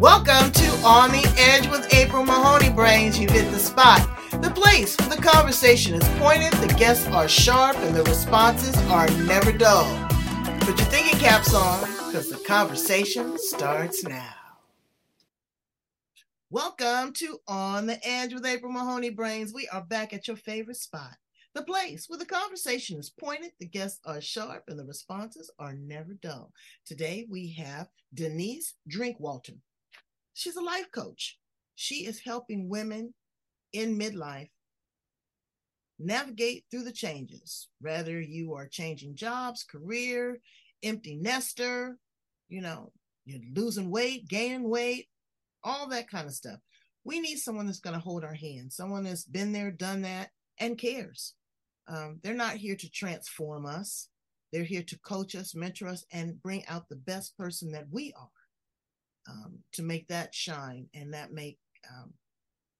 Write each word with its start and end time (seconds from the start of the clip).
Welcome 0.00 0.50
to 0.52 0.66
On 0.82 1.10
the 1.10 1.30
Edge 1.36 1.68
with 1.68 1.92
April 1.92 2.24
Mahoney 2.24 2.70
Brains. 2.70 3.18
You've 3.18 3.32
hit 3.32 3.52
the 3.52 3.58
spot. 3.58 4.00
The 4.30 4.50
place 4.50 4.96
where 4.96 5.14
the 5.14 5.20
conversation 5.20 5.94
is 5.94 6.08
pointed, 6.18 6.54
the 6.54 6.74
guests 6.78 7.06
are 7.08 7.28
sharp, 7.28 7.76
and 7.76 7.94
the 7.94 8.02
responses 8.04 8.74
are 8.90 9.10
never 9.24 9.52
dull. 9.52 9.84
Put 10.60 10.78
your 10.78 10.88
thinking 10.88 11.18
caps 11.18 11.52
on, 11.52 11.80
because 12.06 12.30
the 12.30 12.42
conversation 12.46 13.36
starts 13.36 14.02
now. 14.02 14.32
Welcome 16.48 17.12
to 17.16 17.38
On 17.46 17.84
the 17.84 18.00
Edge 18.02 18.32
with 18.32 18.46
April 18.46 18.72
Mahoney 18.72 19.10
Brains. 19.10 19.52
We 19.52 19.68
are 19.68 19.84
back 19.84 20.14
at 20.14 20.26
your 20.26 20.38
favorite 20.38 20.78
spot, 20.78 21.18
the 21.52 21.62
place 21.62 22.08
where 22.08 22.18
the 22.18 22.24
conversation 22.24 22.98
is 22.98 23.10
pointed, 23.10 23.52
the 23.60 23.66
guests 23.66 24.00
are 24.06 24.22
sharp, 24.22 24.64
and 24.66 24.78
the 24.78 24.86
responses 24.86 25.50
are 25.58 25.74
never 25.74 26.14
dull. 26.14 26.54
Today 26.86 27.26
we 27.28 27.52
have 27.58 27.88
Denise 28.14 28.76
Drinkwalter. 28.90 29.58
She's 30.34 30.56
a 30.56 30.62
life 30.62 30.90
coach. 30.92 31.38
She 31.74 32.06
is 32.06 32.20
helping 32.20 32.68
women 32.68 33.14
in 33.72 33.98
midlife 33.98 34.50
navigate 35.98 36.64
through 36.70 36.84
the 36.84 36.92
changes, 36.92 37.68
whether 37.80 38.20
you 38.20 38.54
are 38.54 38.66
changing 38.66 39.14
jobs, 39.16 39.64
career, 39.64 40.40
empty 40.82 41.16
nester, 41.16 41.98
you 42.48 42.60
know, 42.60 42.90
you're 43.26 43.40
losing 43.54 43.90
weight, 43.90 44.26
gaining 44.28 44.68
weight, 44.68 45.08
all 45.62 45.88
that 45.88 46.08
kind 46.10 46.26
of 46.26 46.34
stuff. 46.34 46.58
We 47.04 47.20
need 47.20 47.36
someone 47.36 47.66
that's 47.66 47.80
going 47.80 47.94
to 47.94 48.00
hold 48.00 48.24
our 48.24 48.34
hand, 48.34 48.72
someone 48.72 49.04
that's 49.04 49.24
been 49.24 49.52
there, 49.52 49.70
done 49.70 50.02
that, 50.02 50.30
and 50.58 50.78
cares. 50.78 51.34
Um, 51.88 52.20
they're 52.22 52.34
not 52.34 52.54
here 52.54 52.76
to 52.76 52.90
transform 52.90 53.66
us. 53.66 54.08
They're 54.52 54.64
here 54.64 54.82
to 54.82 54.98
coach 55.00 55.34
us, 55.34 55.54
mentor 55.54 55.88
us, 55.88 56.04
and 56.12 56.42
bring 56.42 56.64
out 56.66 56.88
the 56.88 56.96
best 56.96 57.36
person 57.36 57.72
that 57.72 57.86
we 57.90 58.12
are 58.18 58.28
um, 59.28 59.58
to 59.72 59.82
make 59.82 60.08
that 60.08 60.34
shine 60.34 60.86
and 60.94 61.14
that 61.14 61.32
make 61.32 61.58
um, 61.88 62.12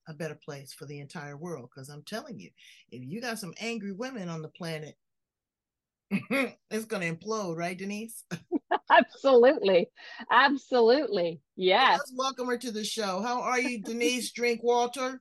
a 0.09 0.15
better 0.15 0.39
place 0.45 0.73
for 0.73 0.87
the 0.87 1.01
entire 1.01 1.37
world. 1.37 1.69
Because 1.75 1.89
I'm 1.89 2.03
telling 2.03 2.39
you, 2.39 2.51
if 2.91 3.03
you 3.05 3.21
got 3.21 3.39
some 3.39 3.55
angry 3.61 3.93
women 3.93 4.29
on 4.29 4.43
the 4.43 4.49
planet, 4.49 4.95
it's 6.11 6.87
going 6.87 7.03
to 7.03 7.15
implode, 7.15 7.57
right, 7.57 7.79
Denise? 7.79 8.25
Absolutely. 8.91 9.89
Absolutely. 10.31 11.41
Yes. 11.57 11.99
Let's 11.99 12.15
welcome 12.17 12.49
her 12.49 12.59
to 12.59 12.73
the 12.73 12.85
show. 12.85 13.23
How 13.23 13.41
are 13.43 13.61
you, 13.61 13.81
Denise 13.81 14.33
Drinkwalter? 14.39 15.19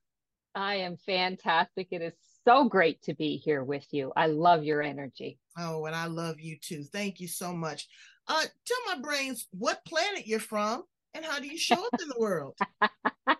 I 0.56 0.75
am 0.75 0.97
fantastic. 0.97 1.90
It 1.92 2.02
is 2.02 2.14
so 2.44 2.67
great 2.67 3.02
to 3.03 3.14
be 3.14 3.38
here 3.38 3.64
with 3.64 3.86
you. 3.92 4.12
I 4.16 4.28
love 4.28 4.64
your 4.64 4.81
energy. 4.81 5.38
Oh, 5.58 5.86
and 5.86 5.95
I 5.95 6.08
love 6.08 6.40
you 6.40 6.58
too. 6.59 6.84
Thank 6.84 7.20
you 7.20 7.28
so 7.28 7.53
much. 7.53 7.88
Uh, 8.28 8.44
tell 8.66 8.95
my 8.95 9.02
brains 9.02 9.47
what 9.52 9.86
planet 9.86 10.25
you're 10.25 10.40
from 10.40 10.84
and 11.14 11.26
how 11.26 11.40
do 11.40 11.48
you 11.48 11.58
show 11.58 11.76
up 11.76 12.02
in 12.02 12.08
the 12.08 12.20
world? 12.20 12.58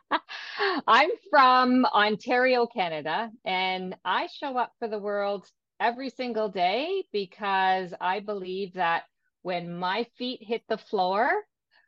I'm 0.88 1.09
from 1.30 1.86
Ontario, 1.86 2.66
Canada, 2.67 3.30
and 3.45 3.95
I 4.03 4.28
show 4.28 4.58
up 4.58 4.72
for 4.80 4.88
the 4.88 5.00
world 5.00 5.48
every 5.80 6.09
single 6.09 6.50
day 6.50 7.03
because 7.14 7.94
I 8.02 8.20
believe 8.20 8.73
that 8.73 9.03
when 9.42 9.78
my 9.78 10.06
feet 10.17 10.42
hit 10.44 10.64
the 10.67 10.78
floor, 10.78 11.31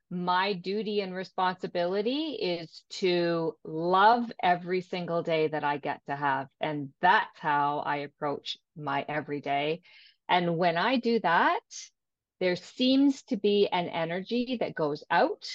my 0.10 0.54
duty 0.54 1.02
and 1.02 1.14
responsibility 1.14 2.34
is 2.34 2.84
to 2.90 3.56
love 3.64 4.32
every 4.44 4.82
single 4.82 5.24
day 5.24 5.48
that 5.48 5.64
I 5.64 5.78
get 5.78 6.02
to 6.08 6.16
have. 6.16 6.48
And 6.60 6.90
that's 7.02 7.40
how 7.40 7.80
I 7.86 7.98
approach 7.98 8.58
my 8.76 9.06
everyday. 9.08 9.82
And 10.28 10.58
when 10.58 10.78
I 10.78 10.98
do 10.98 11.20
that, 11.22 11.62
there 12.40 12.56
seems 12.56 13.24
to 13.24 13.38
be 13.38 13.68
an 13.72 13.88
energy 13.88 14.58
that 14.60 14.76
goes 14.76 15.04
out 15.10 15.46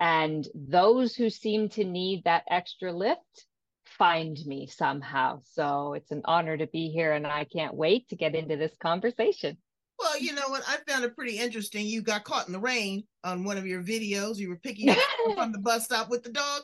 and 0.00 0.46
those 0.54 1.14
who 1.14 1.30
seem 1.30 1.68
to 1.70 1.84
need 1.84 2.24
that 2.24 2.44
extra 2.50 2.92
lift 2.92 3.46
find 3.84 4.38
me 4.44 4.66
somehow. 4.66 5.40
So 5.52 5.94
it's 5.94 6.10
an 6.10 6.22
honor 6.24 6.56
to 6.56 6.66
be 6.66 6.90
here, 6.90 7.12
and 7.12 7.26
I 7.26 7.44
can't 7.44 7.74
wait 7.74 8.08
to 8.08 8.16
get 8.16 8.34
into 8.34 8.56
this 8.56 8.76
conversation. 8.80 9.56
Well, 9.98 10.18
you 10.18 10.34
know 10.34 10.48
what? 10.48 10.62
I 10.68 10.76
found 10.86 11.04
it 11.04 11.16
pretty 11.16 11.38
interesting. 11.38 11.86
You 11.86 12.02
got 12.02 12.24
caught 12.24 12.46
in 12.46 12.52
the 12.52 12.60
rain 12.60 13.04
on 13.24 13.44
one 13.44 13.56
of 13.56 13.66
your 13.66 13.82
videos. 13.82 14.36
You 14.36 14.50
were 14.50 14.58
picking 14.58 14.90
up 14.90 14.98
from 15.34 15.52
the 15.52 15.58
bus 15.58 15.84
stop 15.84 16.10
with 16.10 16.22
the 16.22 16.32
dog, 16.32 16.62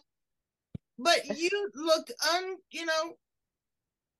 but 0.98 1.38
you 1.38 1.70
looked 1.74 2.12
un, 2.34 2.56
you 2.70 2.84
know, 2.84 3.14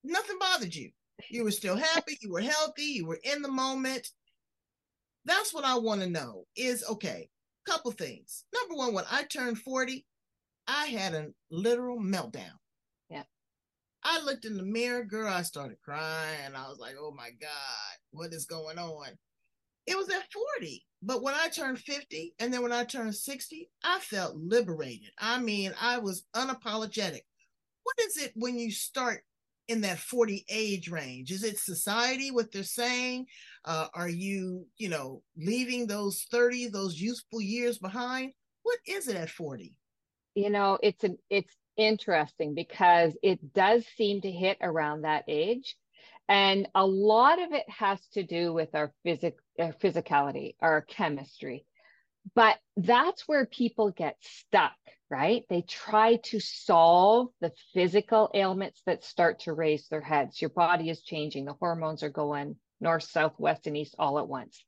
nothing 0.02 0.38
bothered 0.40 0.74
you. 0.74 0.90
You 1.28 1.44
were 1.44 1.50
still 1.50 1.76
happy. 1.76 2.16
You 2.22 2.32
were 2.32 2.40
healthy. 2.40 2.84
You 2.84 3.06
were 3.06 3.20
in 3.22 3.42
the 3.42 3.50
moment. 3.50 4.08
That's 5.26 5.52
what 5.52 5.64
I 5.64 5.76
want 5.76 6.00
to 6.00 6.08
know. 6.08 6.46
Is 6.56 6.82
okay 6.88 7.28
couple 7.66 7.92
things. 7.92 8.44
Number 8.54 8.76
one, 8.76 8.94
when 8.94 9.04
I 9.10 9.24
turned 9.24 9.58
40, 9.58 10.04
I 10.66 10.86
had 10.86 11.14
a 11.14 11.28
literal 11.50 11.98
meltdown. 11.98 12.58
Yeah. 13.08 13.24
I 14.04 14.20
looked 14.22 14.44
in 14.44 14.56
the 14.56 14.62
mirror, 14.62 15.04
girl, 15.04 15.32
I 15.32 15.42
started 15.42 15.78
crying. 15.84 16.54
I 16.54 16.68
was 16.68 16.78
like, 16.78 16.94
oh 16.98 17.12
my 17.16 17.30
God, 17.40 17.98
what 18.10 18.32
is 18.32 18.46
going 18.46 18.78
on? 18.78 19.08
It 19.86 19.96
was 19.96 20.08
at 20.08 20.32
40. 20.58 20.84
But 21.02 21.22
when 21.22 21.34
I 21.34 21.48
turned 21.48 21.80
50 21.80 22.34
and 22.38 22.54
then 22.54 22.62
when 22.62 22.72
I 22.72 22.84
turned 22.84 23.14
60, 23.14 23.70
I 23.82 23.98
felt 23.98 24.36
liberated. 24.36 25.10
I 25.18 25.40
mean, 25.40 25.74
I 25.80 25.98
was 25.98 26.24
unapologetic. 26.34 27.22
What 27.82 27.96
is 28.06 28.16
it 28.18 28.32
when 28.36 28.56
you 28.56 28.70
start 28.70 29.24
in 29.68 29.82
that 29.82 29.98
40 29.98 30.44
age 30.48 30.90
range? 30.90 31.30
Is 31.30 31.44
it 31.44 31.58
society, 31.58 32.30
what 32.30 32.52
they're 32.52 32.62
saying? 32.62 33.26
Uh, 33.64 33.86
are 33.94 34.08
you, 34.08 34.66
you 34.76 34.88
know, 34.88 35.22
leaving 35.36 35.86
those 35.86 36.26
30, 36.30 36.68
those 36.68 37.00
youthful 37.00 37.40
years 37.40 37.78
behind? 37.78 38.32
What 38.62 38.78
is 38.86 39.08
it 39.08 39.16
at 39.16 39.30
40? 39.30 39.74
You 40.34 40.50
know, 40.50 40.78
it's 40.82 41.04
an 41.04 41.18
it's 41.28 41.54
interesting 41.76 42.54
because 42.54 43.16
it 43.22 43.52
does 43.52 43.84
seem 43.96 44.20
to 44.22 44.30
hit 44.30 44.58
around 44.60 45.02
that 45.02 45.24
age. 45.28 45.76
And 46.28 46.68
a 46.74 46.86
lot 46.86 47.42
of 47.42 47.52
it 47.52 47.68
has 47.68 48.00
to 48.14 48.22
do 48.22 48.52
with 48.52 48.74
our 48.74 48.92
physic 49.04 49.36
our 49.58 49.72
physicality, 49.72 50.54
our 50.60 50.80
chemistry. 50.80 51.66
But 52.34 52.58
that's 52.76 53.26
where 53.28 53.46
people 53.46 53.90
get 53.90 54.16
stuck 54.20 54.72
right? 55.12 55.44
They 55.50 55.60
try 55.60 56.16
to 56.16 56.40
solve 56.40 57.28
the 57.42 57.52
physical 57.74 58.30
ailments 58.32 58.80
that 58.86 59.04
start 59.04 59.40
to 59.40 59.52
raise 59.52 59.86
their 59.88 60.00
heads. 60.00 60.40
Your 60.40 60.48
body 60.48 60.88
is 60.88 61.02
changing, 61.02 61.44
the 61.44 61.52
hormones 61.52 62.02
are 62.02 62.08
going 62.08 62.56
north, 62.80 63.04
south, 63.04 63.34
west, 63.38 63.66
and 63.66 63.76
east 63.76 63.94
all 63.98 64.18
at 64.18 64.26
once. 64.26 64.64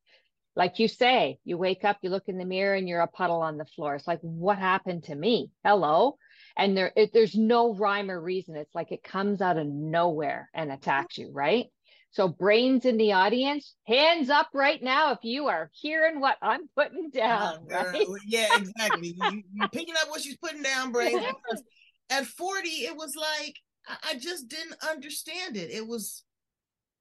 Like 0.55 0.79
you 0.79 0.87
say, 0.87 1.39
you 1.45 1.57
wake 1.57 1.83
up, 1.83 1.97
you 2.03 2.11
look 2.11 2.29
in 2.29 2.37
the 2.37 2.45
mirror, 2.45 2.75
and 2.75 2.87
you're 2.87 3.01
a 3.01 3.09
puddle 3.09 3.41
on 3.41 3.57
the 3.57 3.65
floor. 3.65 3.97
It's 3.97 4.07
like, 4.07 4.21
what 4.21 4.59
happened 4.59 5.05
to 5.05 5.15
me? 5.15 5.51
Hello. 5.65 6.19
And 6.57 6.77
there, 6.77 6.93
it, 6.95 7.13
there's 7.15 7.35
no 7.35 7.75
rhyme 7.75 8.11
or 8.11 8.21
reason. 8.21 8.55
It's 8.55 8.75
like 8.75 8.93
it 8.93 9.03
comes 9.03 9.41
out 9.41 9.57
of 9.57 9.67
nowhere 9.67 10.51
and 10.55 10.71
attacks 10.71 11.17
you, 11.17 11.31
right? 11.33 11.67
So, 12.15 12.29
brains 12.29 12.85
in 12.85 12.97
the 12.97 13.13
audience, 13.13 13.75
hands 13.89 14.31
up 14.31 14.49
right 14.55 14.81
now 14.81 15.11
if 15.11 15.19
you 15.23 15.49
are 15.49 15.69
hearing 15.75 16.21
what 16.21 16.37
I'm 16.41 16.69
putting 16.77 17.11
down. 17.11 17.67
Uh, 17.73 17.85
right? 17.93 18.07
Yeah, 18.25 18.47
exactly. 18.57 19.17
you, 19.17 19.43
are 19.61 19.69
picking 19.69 19.97
up 20.01 20.09
what 20.09 20.21
she's 20.21 20.37
putting 20.37 20.63
down, 20.63 20.93
brains. 20.93 21.21
Because 21.21 21.65
at 22.11 22.25
40, 22.25 22.69
it 22.69 22.97
was 22.97 23.17
like 23.17 23.57
I 23.89 24.15
just 24.15 24.47
didn't 24.47 24.77
understand 24.89 25.57
it. 25.57 25.73
It 25.73 25.89
was, 25.89 26.23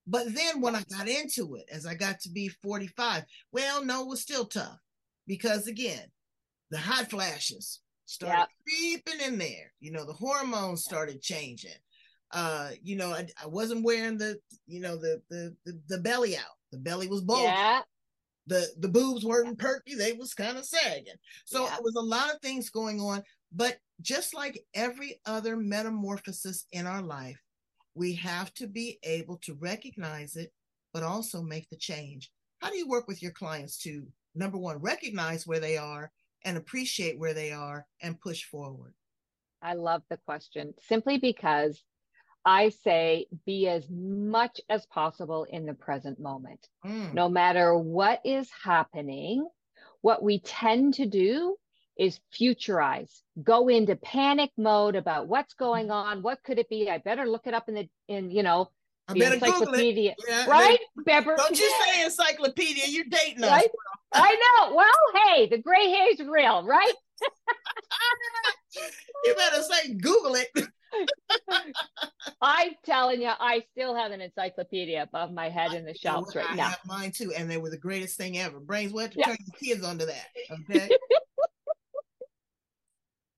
but 0.07 0.34
then 0.34 0.62
when 0.62 0.75
I 0.75 0.84
got 0.97 1.07
into 1.07 1.57
it, 1.57 1.66
as 1.72 1.85
I 1.85 1.94
got 1.94 2.19
to 2.22 2.30
be 2.30 2.47
45, 2.47 3.24
well, 3.51 3.85
no, 3.85 4.01
it 4.01 4.07
was 4.07 4.22
still 4.22 4.45
tough 4.45 4.80
because 5.28 5.68
again, 5.68 6.07
the 6.72 6.80
hot 6.80 7.12
flashes 7.12 7.81
started 8.06 8.40
yep. 8.40 8.50
creeping 8.68 9.28
in 9.28 9.38
there. 9.38 9.74
You 9.80 9.91
know, 9.91 10.07
the 10.07 10.13
hormones 10.13 10.84
started 10.84 11.22
changing 11.22 11.72
uh 12.33 12.71
you 12.81 12.95
know 12.95 13.11
I, 13.11 13.27
I 13.41 13.47
wasn't 13.47 13.83
wearing 13.83 14.17
the 14.17 14.39
you 14.66 14.81
know 14.81 14.95
the, 14.95 15.21
the 15.29 15.55
the 15.66 15.79
the, 15.88 15.97
belly 15.99 16.35
out. 16.35 16.57
The 16.71 16.79
belly 16.79 17.07
was 17.07 17.21
bulging. 17.21 17.45
Yeah. 17.45 17.81
the 18.47 18.67
the 18.79 18.89
boobs 18.89 19.23
weren't 19.23 19.59
perky. 19.59 19.95
They 19.95 20.13
was 20.13 20.33
kind 20.33 20.57
of 20.57 20.66
sagging. 20.66 21.13
So 21.45 21.66
yeah. 21.66 21.75
it 21.75 21.83
was 21.83 21.95
a 21.95 22.01
lot 22.01 22.33
of 22.33 22.39
things 22.41 22.69
going 22.69 23.00
on 23.00 23.24
but 23.56 23.77
just 24.01 24.33
like 24.33 24.59
every 24.74 25.21
other 25.25 25.56
metamorphosis 25.56 26.65
in 26.71 26.88
our 26.88 27.01
life 27.01 27.39
we 27.95 28.13
have 28.15 28.53
to 28.56 28.68
be 28.68 28.97
able 29.03 29.38
to 29.38 29.56
recognize 29.59 30.35
it 30.35 30.51
but 30.94 31.03
also 31.03 31.41
make 31.41 31.69
the 31.69 31.75
change. 31.75 32.31
How 32.62 32.69
do 32.69 32.77
you 32.77 32.88
work 32.88 33.07
with 33.07 33.21
your 33.21 33.31
clients 33.31 33.77
to 33.80 34.06
number 34.35 34.57
one 34.57 34.77
recognize 34.77 35.45
where 35.45 35.59
they 35.59 35.77
are 35.77 36.12
and 36.45 36.57
appreciate 36.57 37.19
where 37.19 37.33
they 37.33 37.51
are 37.51 37.85
and 38.01 38.19
push 38.19 38.44
forward? 38.44 38.94
I 39.62 39.74
love 39.74 40.03
the 40.09 40.18
question 40.18 40.74
simply 40.80 41.18
because 41.18 41.83
I 42.45 42.69
say 42.69 43.28
be 43.45 43.68
as 43.68 43.86
much 43.90 44.60
as 44.69 44.86
possible 44.88 45.45
in 45.50 45.66
the 45.66 45.74
present 45.74 46.19
moment. 46.19 46.68
Mm. 46.86 47.13
No 47.13 47.30
matter 47.30 47.78
what 47.78 48.22
is 48.25 48.50
happening, 48.63 49.48
what 50.01 50.22
we 50.22 50.40
tend 50.40 50.95
to 50.95 51.06
do 51.06 51.56
is 51.98 52.19
futurize, 52.34 53.22
go 53.42 53.68
into 53.69 53.95
panic 53.95 54.51
mode 54.57 54.95
about 54.95 55.28
what's 55.28 55.54
going 55.54 55.86
mm-hmm. 55.86 56.10
on, 56.10 56.22
what 56.22 56.44
could 56.44 56.60
it 56.60 56.69
be? 56.69 56.90
I 56.90 56.98
better 56.98 57.25
look 57.25 57.48
it 57.48 57.54
up 57.54 57.69
in 57.69 57.75
the 57.75 57.90
in, 58.07 58.31
you 58.31 58.44
know, 58.44 58.69
I 59.07 59.13
encyclopedia. 59.13 60.16
Yeah, 60.28 60.45
right? 60.48 60.80
Beber, 61.06 61.36
don't 61.36 61.60
you 61.60 61.74
say 61.86 62.04
encyclopedia, 62.04 62.86
you're 62.88 63.06
dating 63.10 63.44
us. 63.44 63.50
Right? 63.51 63.69
I 64.13 64.36
know. 64.36 64.75
Well, 64.75 64.88
hey, 65.25 65.48
the 65.48 65.57
gray 65.57 65.90
hair's 65.90 66.19
real, 66.19 66.63
right? 66.66 66.94
you 69.25 69.36
better 69.36 69.62
say 69.62 69.94
Google 69.95 70.36
it. 70.36 70.48
I'm 72.42 72.74
telling 72.86 73.22
you, 73.22 73.31
I 73.40 73.63
still 73.72 73.95
have 73.95 74.12
an 74.12 74.19
encyclopedia 74.19 75.01
above 75.04 75.31
my 75.31 75.50
head 75.50 75.74
in 75.74 75.86
the 75.86 75.94
shelves 75.94 76.36
right 76.36 76.45
I 76.51 76.56
now. 76.56 76.69
have 76.69 76.80
mine 76.86 77.12
too, 77.12 77.31
and 77.34 77.50
they 77.50 77.57
were 77.57 77.69
the 77.69 77.78
greatest 77.78 78.18
thing 78.18 78.38
ever. 78.38 78.60
Brains, 78.60 78.92
we 78.92 79.01
have 79.01 79.12
to 79.12 79.19
Yeah. 79.19 79.28
turn 79.28 79.38
the 79.45 79.66
kids 79.66 79.84
onto 79.84 80.06
that. 80.06 80.25
Okay. 80.51 80.90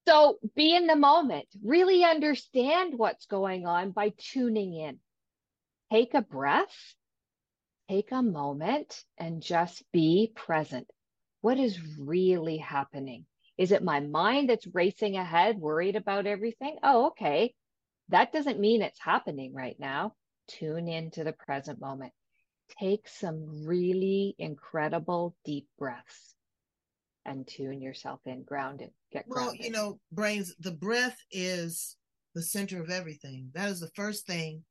So 0.08 0.38
be 0.56 0.76
in 0.76 0.86
the 0.86 0.96
moment, 0.96 1.48
really 1.64 2.04
understand 2.04 2.94
what's 2.96 3.26
going 3.26 3.66
on 3.66 3.90
by 3.90 4.14
tuning 4.16 4.76
in. 4.76 5.00
Take 5.92 6.14
a 6.14 6.22
breath, 6.22 6.94
take 7.90 8.12
a 8.12 8.22
moment, 8.22 9.04
and 9.18 9.42
just 9.42 9.84
be 9.92 10.32
present. 10.36 10.88
What 11.42 11.60
is 11.60 11.80
really 11.98 12.58
happening? 12.58 13.26
Is 13.58 13.72
it 13.72 13.84
my 13.84 14.02
mind 14.02 14.50
that's 14.50 14.68
racing 14.74 15.16
ahead, 15.16 15.58
worried 15.58 15.96
about 15.96 16.28
everything? 16.28 16.78
Oh, 16.84 17.08
okay. 17.08 17.54
That 18.10 18.34
doesn't 18.34 18.60
mean 18.60 18.82
it's 18.82 19.00
happening 19.00 19.54
right 19.54 19.80
now. 19.80 20.14
Tune 20.48 20.88
into 20.88 21.24
the 21.24 21.32
present 21.32 21.80
moment. 21.80 22.14
Take 22.80 23.08
some 23.08 23.66
really 23.66 24.36
incredible 24.38 25.36
deep 25.46 25.68
breaths 25.80 26.36
and 27.26 27.48
tune 27.48 27.82
yourself 27.82 28.20
in, 28.26 28.44
grounded, 28.44 28.92
get 29.12 29.26
well, 29.28 29.46
grounded. 29.46 29.66
you 29.66 29.72
know, 29.72 30.00
brains, 30.12 30.54
the 30.60 30.72
breath 30.72 31.18
is 31.32 31.96
the 32.36 32.42
center 32.42 32.82
of 32.82 32.90
everything. 32.90 33.50
That 33.54 33.70
is 33.70 33.80
the 33.80 33.92
first 33.96 34.28
thing 34.28 34.64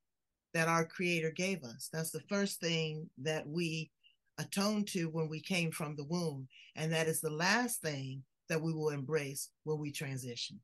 that 0.52 0.68
our 0.68 0.84
creator 0.84 1.30
gave 1.30 1.64
us. 1.64 1.88
That's 1.92 2.10
the 2.10 2.22
first 2.28 2.60
thing 2.60 3.08
that 3.22 3.46
we 3.46 3.90
atoned 4.38 4.88
to 4.88 5.06
when 5.06 5.28
we 5.28 5.40
came 5.40 5.72
from 5.72 5.96
the 5.96 6.04
womb. 6.04 6.48
And 6.76 6.92
that 6.92 7.08
is 7.08 7.20
the 7.20 7.30
last 7.30 7.80
thing 7.80 8.22
that 8.48 8.60
we 8.60 8.72
will 8.72 8.90
embrace 8.90 9.50
when 9.64 9.78
we 9.78 9.90
transition 9.92 10.60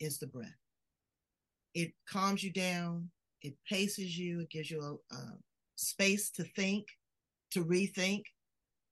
is 0.00 0.18
the 0.18 0.26
breath. 0.26 0.48
It 1.74 1.92
calms 2.08 2.42
you 2.42 2.52
down, 2.52 3.10
it 3.42 3.54
paces 3.68 4.16
you, 4.16 4.40
it 4.40 4.50
gives 4.50 4.70
you 4.70 4.80
a, 5.10 5.14
a 5.14 5.38
space 5.76 6.30
to 6.32 6.44
think, 6.44 6.86
to 7.52 7.64
rethink, 7.64 8.22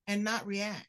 and 0.07 0.23
not 0.23 0.47
react. 0.47 0.89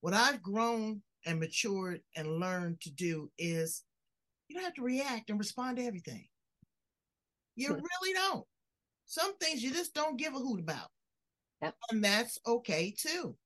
What 0.00 0.14
I've 0.14 0.42
grown 0.42 1.02
and 1.26 1.38
matured 1.38 2.00
and 2.16 2.40
learned 2.40 2.80
to 2.80 2.90
do 2.90 3.30
is 3.38 3.84
you 4.48 4.56
don't 4.56 4.64
have 4.64 4.74
to 4.74 4.82
react 4.82 5.30
and 5.30 5.38
respond 5.38 5.76
to 5.76 5.84
everything. 5.84 6.26
You 7.54 7.68
Hmm. 7.68 7.74
really 7.74 8.14
don't. 8.14 8.46
Some 9.06 9.36
things 9.38 9.62
you 9.62 9.72
just 9.72 9.94
don't 9.94 10.16
give 10.16 10.34
a 10.34 10.38
hoot 10.38 10.60
about. 10.60 10.88
Yep. 11.60 11.76
And 11.90 12.04
that's 12.04 12.38
okay 12.46 12.94
too. 12.96 13.36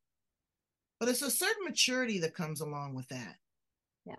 But 0.98 1.08
it's 1.08 1.22
a 1.22 1.30
certain 1.30 1.64
maturity 1.64 2.20
that 2.20 2.34
comes 2.34 2.60
along 2.60 2.94
with 2.94 3.08
that. 3.08 3.36
Yeah. 4.06 4.14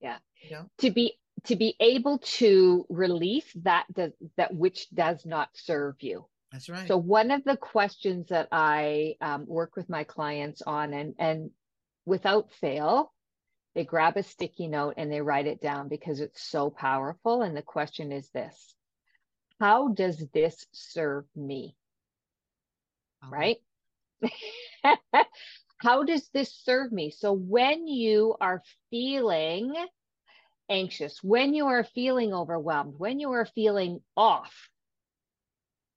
Yeah. 0.00 0.18
You 0.42 0.50
know? 0.56 0.70
to 0.78 0.90
be 0.90 1.18
to 1.44 1.56
be 1.56 1.74
able 1.80 2.18
to 2.18 2.84
release 2.88 3.46
that 3.62 3.86
does 3.92 4.12
that 4.36 4.54
which 4.54 4.88
does 4.90 5.24
not 5.24 5.48
serve 5.54 5.94
you 6.00 6.26
That's 6.52 6.68
right. 6.68 6.86
so 6.88 6.96
one 6.96 7.30
of 7.30 7.44
the 7.44 7.56
questions 7.56 8.28
that 8.28 8.48
i 8.52 9.14
um, 9.20 9.46
work 9.46 9.76
with 9.76 9.88
my 9.88 10.04
clients 10.04 10.62
on 10.62 10.92
and 10.94 11.14
and 11.18 11.50
without 12.06 12.50
fail 12.60 13.12
they 13.74 13.84
grab 13.84 14.16
a 14.16 14.22
sticky 14.22 14.66
note 14.66 14.94
and 14.96 15.12
they 15.12 15.20
write 15.20 15.46
it 15.46 15.60
down 15.60 15.88
because 15.88 16.20
it's 16.20 16.42
so 16.42 16.70
powerful 16.70 17.42
and 17.42 17.56
the 17.56 17.62
question 17.62 18.10
is 18.12 18.28
this 18.30 18.74
how 19.60 19.88
does 19.88 20.24
this 20.32 20.66
serve 20.72 21.24
me 21.36 21.76
Um, 23.22 23.32
right 23.32 23.56
how 25.78 26.02
does 26.02 26.28
this 26.34 26.52
serve 26.64 26.92
me 26.92 27.10
so 27.10 27.32
when 27.32 27.86
you 27.86 28.34
are 28.40 28.62
feeling 28.90 29.74
anxious, 30.68 31.22
when 31.22 31.54
you 31.54 31.66
are 31.66 31.84
feeling 31.84 32.32
overwhelmed, 32.32 32.94
when 32.98 33.20
you 33.20 33.32
are 33.32 33.46
feeling 33.46 34.00
off, 34.16 34.68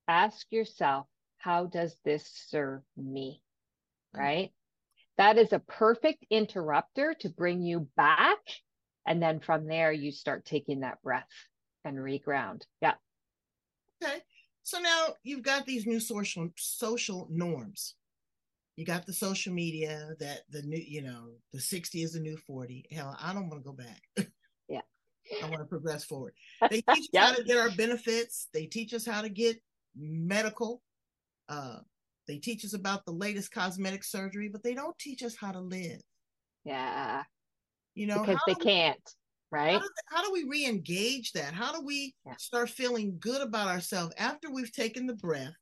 ask 0.07 0.45
yourself, 0.51 1.07
how 1.37 1.65
does 1.65 1.95
this 2.05 2.29
serve 2.47 2.81
me? 2.95 3.41
Mm. 4.15 4.19
Right? 4.19 4.51
That 5.17 5.37
is 5.37 5.53
a 5.53 5.59
perfect 5.59 6.25
interrupter 6.29 7.15
to 7.19 7.29
bring 7.29 7.61
you 7.61 7.89
back. 7.95 8.39
And 9.05 9.21
then 9.21 9.39
from 9.39 9.67
there, 9.67 9.91
you 9.91 10.11
start 10.11 10.45
taking 10.45 10.81
that 10.81 11.01
breath 11.01 11.27
and 11.83 11.97
reground. 11.97 12.63
Yeah. 12.81 12.93
Okay. 14.03 14.21
So 14.63 14.79
now 14.79 15.07
you've 15.23 15.43
got 15.43 15.65
these 15.65 15.85
new 15.87 15.99
social 15.99 16.49
social 16.55 17.27
norms. 17.31 17.95
You 18.77 18.85
got 18.85 19.05
the 19.05 19.13
social 19.13 19.53
media 19.53 20.11
that 20.19 20.41
the 20.49 20.61
new, 20.63 20.77
you 20.85 21.01
know, 21.01 21.31
the 21.53 21.59
60 21.59 22.03
is 22.03 22.13
the 22.13 22.19
new 22.19 22.37
40. 22.37 22.85
Hell, 22.91 23.15
I 23.21 23.33
don't 23.33 23.49
want 23.49 23.63
to 23.63 23.69
go 23.69 23.75
back. 23.75 24.01
Yeah. 24.67 24.81
I 25.43 25.49
want 25.49 25.61
to 25.61 25.65
progress 25.65 26.03
forward. 26.05 26.33
They 26.69 26.81
teach 26.81 26.87
us 26.89 27.07
Yeah. 27.13 27.25
how 27.27 27.33
to 27.35 27.43
get 27.43 27.57
our 27.57 27.69
benefits. 27.71 28.47
They 28.53 28.65
teach 28.65 28.93
us 28.93 29.05
how 29.05 29.21
to 29.21 29.29
get 29.29 29.61
medical. 29.95 30.81
Uh, 31.49 31.79
they 32.27 32.37
teach 32.37 32.63
us 32.63 32.73
about 32.73 33.05
the 33.05 33.11
latest 33.11 33.51
cosmetic 33.51 34.03
surgery, 34.03 34.47
but 34.47 34.63
they 34.63 34.73
don't 34.73 34.97
teach 34.97 35.21
us 35.21 35.35
how 35.35 35.51
to 35.51 35.59
live. 35.59 36.01
Yeah. 36.63 37.23
You 37.93 38.07
know, 38.07 38.19
Because 38.21 38.37
how 38.37 38.53
they 38.53 38.55
we- 38.57 38.63
can't. 38.65 39.01
how 39.51 39.57
Right. 39.57 39.81
do, 39.81 39.89
how 40.07 40.23
do 40.23 40.31
we 40.31 40.45
re-engage 40.45 41.33
that 41.33 41.53
how 41.53 41.73
do 41.73 41.81
we 41.85 42.15
Yeah. 42.25 42.37
start 42.37 42.69
feeling 42.69 43.17
good 43.19 43.41
about 43.41 43.67
ourselves 43.67 44.13
after 44.17 44.49
we've 44.49 44.71
taken 44.71 45.05
the 45.07 45.15
breath 45.15 45.53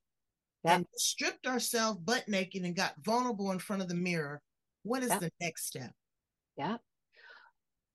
Yeah. 0.63 0.75
and 0.75 0.85
stripped 0.95 1.47
ourselves 1.47 1.99
butt 1.99 2.27
naked 2.27 2.63
and 2.63 2.75
got 2.75 2.93
vulnerable 3.03 3.51
in 3.51 3.59
front 3.59 3.81
of 3.81 3.87
the 3.87 3.95
mirror 3.95 4.41
what 4.83 5.03
is 5.03 5.09
Yeah. 5.09 5.19
the 5.19 5.31
next 5.39 5.67
step 5.67 5.93
Yeah. 6.57 6.77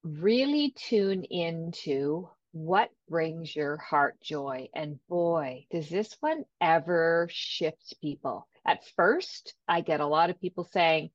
Really 0.03 0.71
tune 0.77 1.25
into 1.25 2.29
what 2.55 2.89
brings 3.09 3.55
your 3.55 3.77
heart 3.79 4.21
joy. 4.23 4.69
And 4.75 5.01
boy, 5.09 5.67
does 5.73 5.89
this 5.89 6.17
one 6.21 6.45
ever 6.61 7.27
shift 7.31 7.95
people. 8.01 8.47
At 8.65 8.87
first, 8.97 9.55
I 9.67 9.81
get 9.81 10.01
a 10.01 10.07
lot 10.07 10.31
of 10.31 10.41
people 10.41 10.65
saying, 10.73 11.11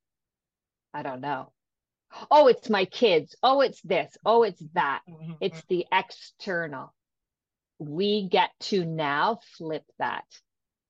I 0.94 1.02
don't 1.02 1.22
know. 1.22 1.54
Oh, 2.30 2.48
it's 2.48 2.70
my 2.70 2.84
kids. 2.86 3.38
Oh, 3.42 3.62
it's 3.62 3.82
this. 3.84 4.18
Oh, 4.26 4.44
it's 4.44 4.62
that. 4.74 5.02
Mm-hmm, 5.10 5.34
it's 5.40 5.60
mm-hmm. 5.60 5.76
the 5.76 5.86
external. 5.94 6.94
We 7.78 8.28
get 8.28 8.50
to 8.62 8.84
now 8.84 9.40
flip 9.58 9.86
that. 9.98 10.26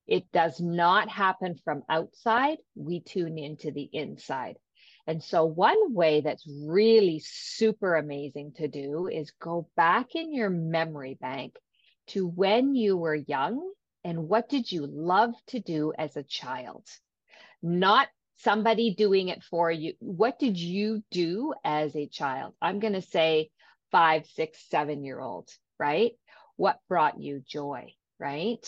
It 0.09 0.31
does 0.31 0.59
not 0.59 1.07
happen 1.07 1.55
from 1.63 1.83
outside. 1.87 2.57
We 2.75 2.99
tune 2.99 3.37
into 3.37 3.71
the 3.71 3.87
inside. 3.93 4.57
And 5.05 5.23
so, 5.23 5.45
one 5.45 5.93
way 5.93 6.21
that's 6.21 6.47
really 6.47 7.21
super 7.23 7.95
amazing 7.95 8.53
to 8.57 8.67
do 8.67 9.07
is 9.07 9.31
go 9.39 9.69
back 9.77 10.15
in 10.15 10.33
your 10.33 10.49
memory 10.49 11.15
bank 11.21 11.55
to 12.07 12.27
when 12.27 12.73
you 12.73 12.97
were 12.97 13.13
young 13.15 13.71
and 14.03 14.27
what 14.27 14.49
did 14.49 14.71
you 14.71 14.87
love 14.87 15.35
to 15.47 15.59
do 15.59 15.93
as 15.95 16.17
a 16.17 16.23
child? 16.23 16.87
Not 17.61 18.07
somebody 18.37 18.95
doing 18.95 19.27
it 19.27 19.43
for 19.43 19.71
you. 19.71 19.93
What 19.99 20.39
did 20.39 20.57
you 20.57 21.03
do 21.11 21.53
as 21.63 21.95
a 21.95 22.07
child? 22.07 22.53
I'm 22.61 22.79
going 22.79 22.93
to 22.93 23.01
say 23.03 23.51
five, 23.91 24.25
six, 24.25 24.59
seven 24.69 25.03
year 25.03 25.19
old, 25.19 25.49
right? 25.77 26.13
What 26.55 26.79
brought 26.87 27.21
you 27.21 27.43
joy, 27.47 27.93
right? 28.19 28.65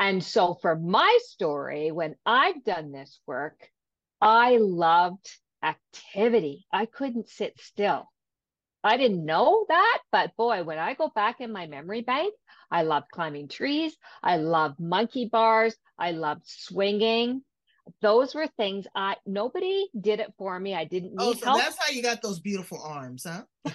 And 0.00 0.24
so 0.24 0.54
for 0.54 0.76
my 0.76 1.18
story, 1.24 1.92
when 1.92 2.16
I've 2.24 2.64
done 2.64 2.90
this 2.90 3.20
work, 3.26 3.68
I 4.18 4.56
loved 4.56 5.28
activity. 5.62 6.66
I 6.72 6.86
couldn't 6.86 7.28
sit 7.28 7.60
still. 7.60 8.10
I 8.82 8.96
didn't 8.96 9.26
know 9.26 9.66
that, 9.68 9.98
but 10.10 10.34
boy, 10.38 10.64
when 10.64 10.78
I 10.78 10.94
go 10.94 11.10
back 11.14 11.42
in 11.42 11.52
my 11.52 11.66
memory 11.66 12.00
bank, 12.00 12.32
I 12.70 12.82
loved 12.82 13.10
climbing 13.12 13.48
trees. 13.48 13.94
I 14.22 14.38
loved 14.38 14.80
monkey 14.80 15.28
bars. 15.30 15.76
I 15.98 16.12
loved 16.12 16.44
swinging. 16.46 17.42
Those 18.00 18.34
were 18.34 18.46
things 18.56 18.86
I 18.94 19.16
nobody 19.26 19.86
did 20.00 20.20
it 20.20 20.32
for 20.38 20.58
me. 20.58 20.74
I 20.74 20.84
didn't 20.84 21.12
oh, 21.18 21.32
need 21.32 21.40
to. 21.40 21.40
oh 21.40 21.40
so 21.40 21.46
help. 21.46 21.58
that's 21.58 21.76
how 21.78 21.92
you 21.92 22.02
got 22.02 22.22
those 22.22 22.40
beautiful 22.40 22.80
arms 22.82 23.26
huh 23.28 23.42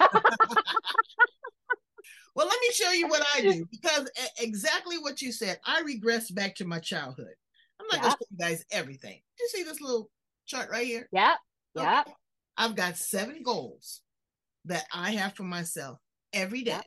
well 2.36 2.48
let 2.48 2.60
me 2.62 2.70
show 2.74 2.92
you 2.92 3.08
what 3.08 3.26
i 3.36 3.42
do 3.42 3.66
because 3.72 4.10
exactly 4.40 4.98
what 4.98 5.22
you 5.22 5.32
said 5.32 5.60
i 5.66 5.82
regress 5.82 6.30
back 6.32 6.54
to 6.56 6.66
my 6.66 6.80
childhood 6.80 7.34
i'm 7.80 7.88
not 7.88 8.02
going 8.02 8.12
to 8.12 8.18
show 8.20 8.28
you 8.32 8.38
guys 8.38 8.64
everything 8.72 9.20
you 9.40 9.48
see 9.50 9.64
this 9.64 9.82
little 9.82 10.10
chart 10.46 10.70
right 10.70 10.86
here 10.86 11.08
Yep. 11.12 11.38
Yep. 11.76 12.02
Okay. 12.08 12.16
I've 12.58 12.76
got 12.76 12.98
seven 12.98 13.42
goals 13.44 14.02
that 14.66 14.86
I 14.94 15.12
have 15.12 15.34
for 15.36 15.44
myself 15.44 16.00
every 16.32 16.64
day. 16.64 16.72
Yep. 16.72 16.86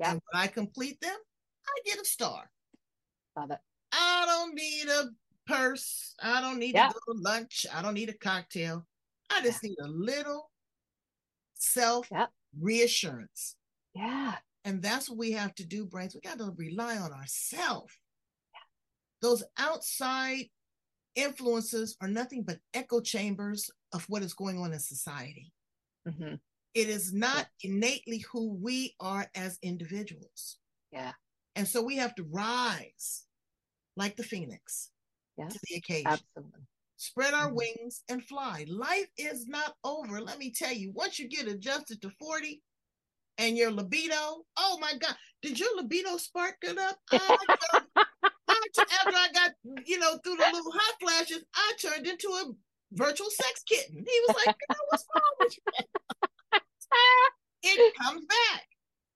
Yep. 0.00 0.08
And 0.10 0.20
when 0.30 0.42
I 0.42 0.46
complete 0.46 1.00
them, 1.00 1.16
I 1.66 1.80
get 1.86 1.98
a 1.98 2.04
star. 2.04 2.50
Love 3.36 3.50
it. 3.50 3.58
I 3.92 4.24
don't 4.26 4.54
need 4.54 4.88
a 4.88 5.08
purse. 5.46 6.14
I 6.22 6.40
don't 6.42 6.58
need 6.58 6.74
Yep. 6.74 6.90
to 6.90 6.94
go 7.06 7.12
to 7.14 7.20
lunch. 7.20 7.64
I 7.72 7.80
don't 7.80 7.94
need 7.94 8.10
a 8.10 8.18
cocktail. 8.18 8.86
I 9.30 9.40
just 9.42 9.62
need 9.62 9.78
a 9.80 9.88
little 9.88 10.50
self 11.54 12.06
Yep. 12.12 12.30
reassurance. 12.60 13.56
Yeah. 13.94 14.36
And 14.64 14.82
that's 14.82 15.08
what 15.08 15.18
we 15.18 15.32
have 15.32 15.54
to 15.56 15.64
do, 15.64 15.86
Brains. 15.86 16.14
We 16.14 16.20
got 16.20 16.38
to 16.38 16.52
rely 16.56 16.96
on 16.96 17.12
ourselves. 17.12 17.92
Those 19.22 19.42
outside 19.58 20.46
influences 21.14 21.96
are 22.00 22.08
nothing 22.08 22.42
but 22.42 22.58
echo 22.74 23.00
chambers 23.00 23.70
of 23.92 24.04
what 24.08 24.22
is 24.22 24.34
going 24.34 24.58
on 24.58 24.72
in 24.72 24.80
society. 24.80 25.52
hmm 26.06 26.34
It 26.74 26.88
is 26.88 27.12
not 27.12 27.46
yeah. 27.62 27.70
innately 27.70 28.24
who 28.32 28.54
we 28.54 28.94
are 29.00 29.26
as 29.34 29.58
individuals. 29.62 30.58
Yeah. 30.92 31.12
And 31.56 31.66
so 31.66 31.82
we 31.82 31.96
have 31.96 32.14
to 32.16 32.24
rise 32.30 33.24
like 33.96 34.16
the 34.16 34.22
phoenix 34.22 34.90
yeah. 35.36 35.48
to 35.48 35.58
the 35.68 35.76
occasion. 35.76 36.06
Absolutely. 36.06 36.60
Spread 36.96 37.34
our 37.34 37.46
mm-hmm. 37.46 37.56
wings 37.56 38.02
and 38.08 38.22
fly. 38.24 38.66
Life 38.68 39.08
is 39.16 39.48
not 39.48 39.74
over. 39.84 40.20
Let 40.20 40.38
me 40.38 40.52
tell 40.52 40.72
you, 40.72 40.92
once 40.92 41.18
you 41.18 41.28
get 41.28 41.48
adjusted 41.48 42.00
to 42.02 42.10
40 42.10 42.62
and 43.40 43.56
your 43.56 43.72
libido, 43.72 44.44
oh 44.58 44.78
my 44.80 44.92
God, 45.00 45.14
did 45.42 45.58
your 45.58 45.74
libido 45.76 46.18
spark 46.18 46.56
it 46.62 46.78
up? 46.78 46.98
I, 47.12 48.56
after 48.76 49.16
I 49.16 49.28
got, 49.32 49.52
you 49.86 49.98
know, 49.98 50.18
through 50.22 50.36
the 50.36 50.44
little 50.52 50.72
hot 50.72 50.94
flashes, 51.00 51.44
I 51.54 51.72
turned 51.80 52.06
into 52.06 52.28
a 52.28 52.52
virtual 52.92 53.30
sex 53.30 53.62
kitten. 53.66 54.04
He 54.06 54.20
was 54.28 54.36
like, 54.46 54.56
what's 54.90 55.06
wrong 55.14 55.34
with 55.40 55.56
you? 55.56 56.60
it 57.62 57.94
comes 57.96 58.26
back. 58.26 58.66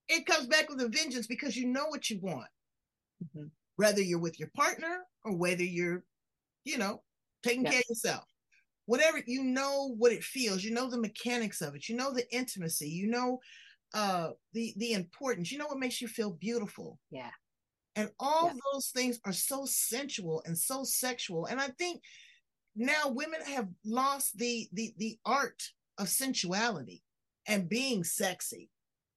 It 0.09 0.27
comes 0.27 0.47
back 0.47 0.71
with 0.71 0.81
a 0.81 0.89
vengeance 0.89 1.27
because 1.27 1.57
you 1.57 1.67
know 1.67 1.87
what 1.89 2.09
you 2.09 2.19
want. 2.21 2.49
Mm-hmm. 3.23 3.47
Whether 3.77 4.01
you're 4.01 4.19
with 4.19 4.41
your 4.41 4.51
partner 4.57 5.01
or 5.25 5.37
whether 5.37 5.65
you're, 5.65 6.05
you 6.65 6.79
know, 6.79 7.03
taking 7.43 7.65
yes. 7.65 7.73
care 7.73 7.81
of 7.81 7.89
yourself. 7.91 8.25
Whatever, 8.87 9.21
you 9.27 9.43
know 9.43 9.95
what 9.99 10.13
it 10.13 10.23
feels, 10.23 10.63
you 10.63 10.71
know 10.71 10.89
the 10.89 11.01
mechanics 11.01 11.63
of 11.63 11.75
it, 11.75 11.89
you 11.89 11.97
know 11.97 12.13
the 12.13 12.31
intimacy, 12.35 12.89
you 12.89 13.07
know 13.07 13.41
uh 13.95 14.31
the 14.53 14.75
the 14.77 14.93
importance 14.93 15.51
you 15.51 15.59
know 15.59 15.67
what 15.67 15.79
makes 15.79 16.01
you 16.01 16.09
feel 16.09 16.31
beautiful 16.31 16.99
yeah 17.11 17.31
and 17.97 18.11
all 18.19 18.49
yeah. 18.49 18.55
those 18.73 18.89
things 18.89 19.21
are 19.25 19.33
so 19.33 19.65
sensual 19.67 20.43
and 20.47 20.59
so 20.59 20.83
sexual 20.85 21.47
and 21.47 21.61
i 21.61 21.69
think 21.79 22.03
now 22.77 23.09
women 23.09 23.41
have 23.47 23.69
lost 23.85 24.37
the 24.37 24.69
the 24.73 24.93
the 24.99 25.17
art 25.25 25.63
of 25.99 26.09
sensuality 26.09 27.03
and 27.47 27.69
being 27.69 28.03
sexy 28.03 28.69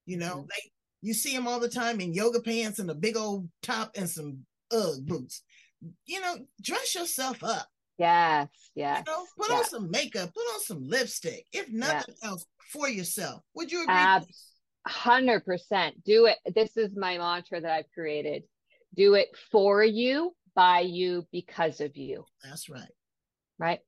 you 0.05 0.17
know 0.17 0.38
mm-hmm. 0.38 0.48
they 0.50 0.72
you 1.01 1.13
see 1.13 1.36
them 1.36 1.48
all 1.48 1.60
the 1.60 1.69
time 1.69 2.00
in 2.00 2.13
yoga 2.13 2.39
pants 2.39 2.79
and 2.79 2.89
a 2.89 2.96
big 2.96 3.17
old 3.17 3.50
top 3.63 3.91
and 3.96 4.10
some 4.10 4.38
ugg 4.72 5.05
boots 5.05 5.43
you 6.05 6.22
know 6.22 6.38
dress 6.62 6.96
yourself 6.96 7.43
up 7.43 7.67
Yes, 7.98 8.48
yes. 8.75 9.03
You 9.07 9.12
know, 9.12 9.25
put 9.38 9.51
on 9.51 9.65
some 9.65 9.89
makeup, 9.89 10.31
put 10.34 10.41
on 10.53 10.62
some 10.62 10.88
lipstick, 10.88 11.46
if 11.51 11.67
nothing 11.69 12.15
yes. 12.22 12.29
else, 12.29 12.46
for 12.72 12.88
yourself. 12.88 13.41
Would 13.55 13.72
you 13.72 13.84
agree? 13.84 13.96
Ab- 13.96 14.27
100% 14.88 15.91
do 16.03 16.25
it. 16.25 16.38
This 16.56 16.77
is 16.77 16.96
my 16.96 17.17
mantra 17.17 17.62
that 17.62 17.72
i've 17.72 17.91
created. 17.94 18.44
Do 18.96 19.15
it 19.15 19.29
for 19.51 19.84
you 19.84 20.36
by 20.56 20.79
you 20.82 21.25
because 21.32 21.82
of 21.82 21.96
you. 21.96 22.25
That's 22.44 22.70
right. 22.70 22.89
Right? 23.60 23.79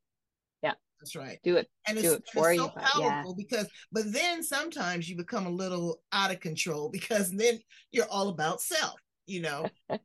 Yeah. 0.62 0.74
That's 1.00 1.16
right. 1.16 1.40
Do 1.44 1.58
it 1.58 1.68
and 1.88 1.98
do 1.98 2.14
it's, 2.14 2.16
it 2.16 2.30
for 2.34 2.52
it's 2.52 2.60
so 2.60 2.66
you 2.66 2.72
powerful 2.76 3.36
yeah. 3.38 3.44
because 3.46 3.68
but 3.92 4.12
then 4.12 4.44
sometimes 4.44 5.10
you 5.10 5.16
become 5.16 5.46
a 5.46 5.52
little 5.52 6.02
out 6.12 6.32
of 6.32 6.40
control 6.40 6.90
because 6.90 7.32
then 7.32 7.60
you're 7.92 8.10
all 8.10 8.30
about 8.30 8.62
self 8.62 9.00
you 9.26 9.42
know? 9.42 9.68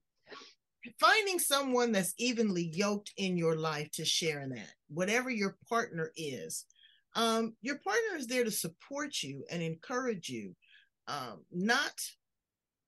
Finding 1.01 1.39
someone 1.39 1.93
that's 1.93 2.13
evenly 2.19 2.71
yoked 2.75 3.11
in 3.17 3.39
your 3.39 3.57
life 3.57 3.91
to 3.93 4.05
share 4.05 4.43
in 4.43 4.51
that 4.51 4.71
whatever 4.89 5.31
your 5.31 5.57
partner 5.67 6.13
is 6.15 6.67
um, 7.17 7.55
your 7.63 7.79
partner 7.79 8.17
is 8.17 8.27
there 8.27 8.45
to 8.45 8.51
support 8.51 9.23
you 9.23 9.45
and 9.51 9.63
encourage 9.63 10.29
you 10.29 10.55
um, 11.09 11.45
not, 11.53 11.93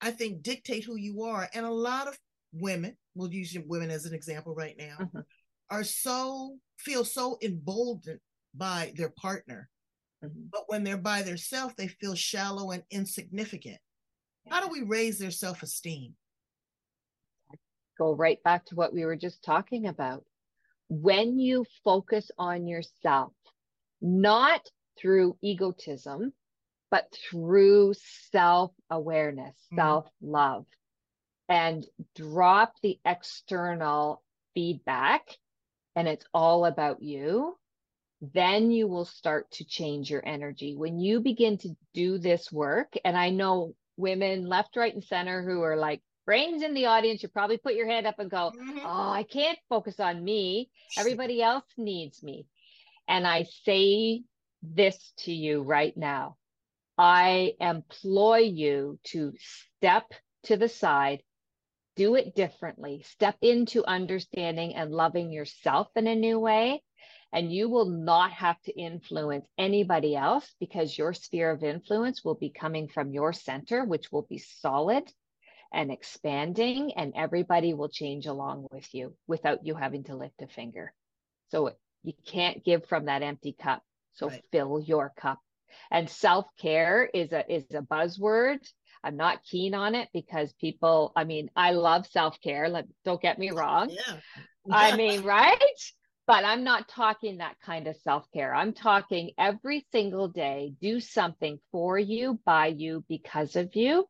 I 0.01 0.11
think, 0.11 0.43
dictate 0.43 0.85
who 0.85 0.97
you 0.97 1.23
are. 1.25 1.49
And 1.55 1.67
a 1.67 1.71
lot 1.71 2.09
of 2.09 2.19
women, 2.53 2.97
we'll 3.15 3.33
use 3.33 3.57
women 3.67 3.91
as 3.91 4.05
an 4.05 4.15
example 4.15 4.55
right 4.55 4.77
now, 4.79 4.97
mm-hmm. 5.01 5.21
are 5.71 5.85
so 5.85 6.57
feel 6.79 7.05
so 7.05 7.39
emboldened 7.43 8.21
by 8.55 8.93
their 8.97 9.13
partner. 9.21 9.69
Mm-hmm. 10.25 10.43
But 10.51 10.65
when 10.69 10.85
they're 10.85 10.97
by 10.97 11.23
themselves, 11.23 11.75
they 11.77 11.89
feel 11.89 12.15
shallow 12.15 12.71
and 12.71 12.83
insignificant. 12.91 13.79
How 14.49 14.61
do 14.61 14.69
we 14.69 14.83
raise 14.83 15.19
their 15.19 15.31
self 15.31 15.63
esteem? 15.63 16.15
Go 17.99 18.15
right 18.15 18.43
back 18.43 18.65
to 18.67 18.75
what 18.75 18.93
we 18.93 19.05
were 19.05 19.17
just 19.17 19.43
talking 19.43 19.87
about. 19.87 20.25
When 20.89 21.39
you 21.39 21.65
focus 21.83 22.31
on 22.39 22.67
yourself, 22.67 23.33
not 24.01 24.61
through 25.01 25.37
egotism, 25.43 26.33
but 26.91 27.13
through 27.13 27.95
self 28.31 28.73
awareness, 28.91 29.55
mm-hmm. 29.67 29.77
self 29.77 30.07
love, 30.21 30.67
and 31.49 31.87
drop 32.15 32.75
the 32.83 32.99
external 33.05 34.23
feedback 34.55 35.29
and 35.97 36.07
it's 36.07 36.27
all 36.35 36.67
about 36.67 37.03
you, 37.03 37.57
then 38.21 38.71
you 38.71 38.87
will 38.87 39.07
start 39.07 39.51
to 39.53 39.65
change 39.65 40.11
your 40.11 40.23
energy. 40.25 40.75
When 40.75 40.99
you 41.01 41.21
begin 41.21 41.57
to 41.59 41.75
do 41.95 42.19
this 42.19 42.53
work, 42.53 42.95
and 43.05 43.17
I 43.17 43.31
know 43.31 43.75
women 43.97 44.47
left, 44.47 44.77
right, 44.77 44.93
and 44.93 45.03
center 45.03 45.43
who 45.43 45.63
are 45.63 45.77
like, 45.77 46.03
brains 46.27 46.63
in 46.63 46.75
the 46.75 46.87
audience, 46.87 47.23
you 47.23 47.29
probably 47.29 47.57
put 47.57 47.75
your 47.75 47.87
hand 47.87 48.07
up 48.07 48.19
and 48.19 48.31
go, 48.31 48.53
mm-hmm. 48.55 48.81
Oh, 48.85 49.11
I 49.11 49.23
can't 49.23 49.59
focus 49.69 50.01
on 50.01 50.23
me. 50.23 50.71
Everybody 50.99 51.43
else 51.43 51.65
needs 51.79 52.23
me. 52.23 52.47
And 53.09 53.27
I 53.27 53.47
say 53.65 54.23
this 54.63 55.13
to 55.19 55.33
you 55.33 55.63
right 55.63 55.97
now 55.97 56.37
I 56.99 57.55
employ 57.61 58.39
you 58.39 58.99
to 59.05 59.35
step 59.39 60.13
to 60.45 60.57
the 60.57 60.69
side 60.69 61.23
do 61.97 62.15
it 62.15 62.35
differently, 62.35 63.03
step 63.07 63.37
into 63.41 63.85
understanding 63.85 64.75
and 64.75 64.93
loving 64.93 65.33
yourself 65.33 65.89
in 65.97 66.07
a 66.07 66.15
new 66.15 66.39
way. 66.39 66.83
And 67.33 67.53
you 67.53 67.69
will 67.69 67.87
not 67.87 68.31
have 68.33 68.61
to 68.63 68.79
influence 68.79 69.47
anybody 69.59 70.15
else 70.15 70.55
because 70.61 70.97
your 70.97 71.13
sphere 71.13 71.51
of 71.51 71.65
influence 71.65 72.23
will 72.25 72.35
be 72.35 72.51
coming 72.51 72.89
from 72.89 73.13
your 73.13 73.33
center, 73.33 73.85
which 73.85 74.13
will 74.13 74.27
be 74.29 74.39
solid 74.39 75.05
and 75.73 75.91
expanding, 75.91 76.93
and 76.97 77.13
everybody 77.17 77.75
will 77.75 77.89
change 77.89 78.27
along 78.27 78.69
with 78.71 78.95
you 78.95 79.15
without 79.27 79.67
you 79.67 79.75
having 79.75 80.05
to 80.05 80.17
lift 80.17 80.41
a 80.41 80.47
finger. 80.47 80.95
So 81.49 81.73
you 82.05 82.13
can't 82.27 82.65
give 82.65 82.87
from 82.87 83.07
that 83.07 83.23
empty 83.23 83.53
cup. 83.53 83.83
So 84.15 84.29
right. 84.29 84.43
fill 84.53 84.81
your 84.81 85.13
cup. 85.17 85.41
And 85.91 86.09
self 86.09 86.47
care 86.59 87.09
is 87.13 87.33
a 87.33 87.53
is 87.53 87.65
a 87.75 87.83
buzzword 87.83 88.61
I'm 89.07 89.17
not 89.17 89.45
keen 89.45 89.73
on 89.73 89.95
it 89.95 90.09
because 90.13 90.53
people, 90.55 91.13
I 91.15 91.23
mean, 91.23 91.49
I 91.55 91.71
love 91.71 92.09
self 92.09 92.41
care. 92.41 92.69
Like, 92.69 92.87
don't 93.05 93.23
get 93.23 93.39
me 93.39 93.53
wrong. 93.53 93.91
Yeah. 93.91 94.17
I 94.71 94.97
mean, 94.97 95.23
right? 95.23 95.59
But 96.27 96.45
I'm 96.45 96.65
not 96.65 96.89
talking 96.89 97.39
that 97.39 97.55
kind 97.65 97.87
of 97.87 97.97
self 97.99 98.27
care. 98.33 98.53
I'm 98.53 98.73
talking 98.73 99.31
every 99.39 99.87
single 99.93 100.27
day, 100.27 100.73
do 100.81 100.99
something 100.99 101.61
for 101.71 101.97
you, 101.97 102.41
by 102.45 102.67
you, 102.67 103.05
because 103.09 103.55
of 103.55 103.77
you, 103.77 104.09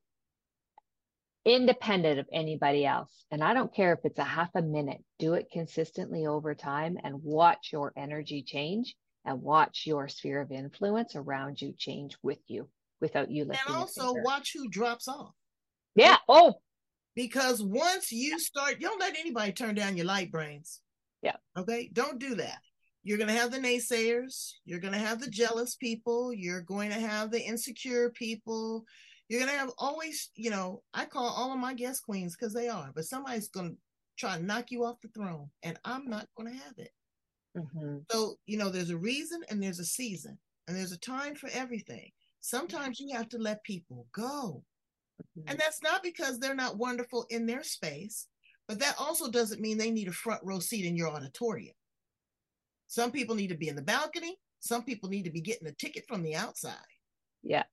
independent 1.44 2.18
of 2.18 2.26
anybody 2.32 2.86
else. 2.86 3.12
And 3.30 3.44
I 3.44 3.52
don't 3.52 3.74
care 3.74 3.92
if 3.92 4.00
it's 4.04 4.18
a 4.18 4.24
half 4.24 4.48
a 4.54 4.62
minute, 4.62 5.04
do 5.18 5.34
it 5.34 5.50
consistently 5.52 6.26
over 6.26 6.54
time 6.54 6.96
and 7.04 7.22
watch 7.22 7.68
your 7.70 7.92
energy 7.98 8.42
change 8.42 8.96
and 9.26 9.42
watch 9.42 9.82
your 9.84 10.08
sphere 10.08 10.40
of 10.40 10.52
influence 10.52 11.16
around 11.16 11.60
you 11.60 11.74
change 11.76 12.16
with 12.22 12.38
you 12.46 12.68
without 13.00 13.30
you 13.30 13.44
lifting. 13.44 13.66
And 13.66 13.76
also 13.76 14.14
watch 14.24 14.52
who 14.54 14.68
drops 14.68 15.08
off. 15.08 15.34
Yeah. 15.94 16.16
Oh. 16.28 16.54
Because 17.14 17.62
once 17.62 18.12
you 18.12 18.38
start, 18.38 18.80
don't 18.80 19.00
let 19.00 19.18
anybody 19.18 19.52
turn 19.52 19.74
down 19.74 19.96
your 19.96 20.06
light 20.06 20.30
brains. 20.30 20.80
Yeah. 21.22 21.36
Okay. 21.58 21.90
Don't 21.92 22.18
do 22.18 22.36
that. 22.36 22.58
You're 23.02 23.18
going 23.18 23.28
to 23.28 23.34
have 23.34 23.50
the 23.50 23.58
naysayers. 23.58 24.52
You're 24.64 24.80
going 24.80 24.92
to 24.92 24.98
have 24.98 25.20
the 25.20 25.30
jealous 25.30 25.76
people. 25.76 26.32
You're 26.32 26.62
going 26.62 26.90
to 26.90 26.98
have 26.98 27.30
the 27.30 27.40
insecure 27.40 28.10
people. 28.10 28.84
You're 29.28 29.40
going 29.40 29.52
to 29.52 29.58
have 29.58 29.70
always, 29.78 30.30
you 30.34 30.50
know, 30.50 30.82
I 30.94 31.04
call 31.04 31.26
all 31.26 31.52
of 31.52 31.58
my 31.58 31.74
guest 31.74 32.04
queens 32.04 32.36
because 32.36 32.54
they 32.54 32.68
are, 32.68 32.92
but 32.94 33.04
somebody's 33.04 33.48
going 33.48 33.70
to 33.70 33.76
try 34.16 34.36
to 34.36 34.42
knock 34.42 34.70
you 34.70 34.84
off 34.84 35.00
the 35.00 35.08
throne, 35.08 35.50
and 35.62 35.78
I'm 35.84 36.08
not 36.08 36.28
going 36.36 36.52
to 36.52 36.58
have 36.58 36.74
it. 36.78 36.90
Mm-hmm. 37.56 37.98
So, 38.10 38.36
you 38.46 38.58
know, 38.58 38.68
there's 38.68 38.90
a 38.90 38.96
reason 38.96 39.42
and 39.48 39.62
there's 39.62 39.78
a 39.78 39.84
season, 39.84 40.38
and 40.68 40.76
there's 40.76 40.92
a 40.92 40.98
time 40.98 41.34
for 41.34 41.48
everything. 41.52 42.10
Sometimes 42.40 43.00
you 43.00 43.16
have 43.16 43.28
to 43.30 43.38
let 43.38 43.64
people 43.64 44.06
go. 44.12 44.62
Mm-hmm. 45.22 45.48
And 45.50 45.58
that's 45.58 45.82
not 45.82 46.02
because 46.02 46.38
they're 46.38 46.54
not 46.54 46.76
wonderful 46.76 47.26
in 47.30 47.46
their 47.46 47.62
space, 47.62 48.28
but 48.68 48.78
that 48.80 48.96
also 48.98 49.30
doesn't 49.30 49.60
mean 49.60 49.78
they 49.78 49.90
need 49.90 50.08
a 50.08 50.12
front 50.12 50.40
row 50.44 50.58
seat 50.58 50.84
in 50.84 50.96
your 50.96 51.08
auditorium. 51.08 51.74
Some 52.88 53.10
people 53.10 53.34
need 53.34 53.48
to 53.48 53.56
be 53.56 53.68
in 53.68 53.76
the 53.76 53.82
balcony, 53.82 54.38
some 54.60 54.84
people 54.84 55.08
need 55.08 55.24
to 55.24 55.30
be 55.30 55.40
getting 55.40 55.68
a 55.68 55.72
ticket 55.72 56.04
from 56.06 56.22
the 56.22 56.34
outside. 56.34 56.74
Yeah. 57.42 57.64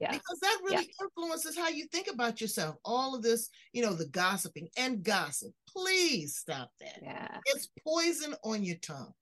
Yeah. 0.00 0.12
Because 0.12 0.40
that 0.40 0.58
really 0.64 0.88
yeah. 0.98 1.04
influences 1.06 1.58
how 1.58 1.68
you 1.68 1.86
think 1.86 2.08
about 2.10 2.40
yourself. 2.40 2.76
All 2.84 3.14
of 3.14 3.22
this, 3.22 3.50
you 3.72 3.82
know, 3.82 3.92
the 3.92 4.08
gossiping 4.08 4.68
and 4.78 5.02
gossip. 5.02 5.52
Please 5.68 6.36
stop 6.36 6.70
that. 6.80 7.00
Yeah. 7.02 7.36
It's 7.46 7.68
poison 7.86 8.34
on 8.42 8.64
your 8.64 8.78
tongue. 8.78 9.12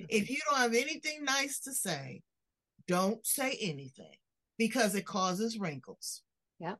Mm-hmm. 0.00 0.04
If 0.08 0.30
you 0.30 0.38
don't 0.48 0.60
have 0.60 0.74
anything 0.74 1.24
nice 1.24 1.60
to 1.60 1.72
say, 1.72 2.22
don't 2.88 3.24
say 3.26 3.58
anything 3.60 4.16
because 4.56 4.94
it 4.94 5.04
causes 5.04 5.58
wrinkles. 5.58 6.22
Yeah. 6.58 6.76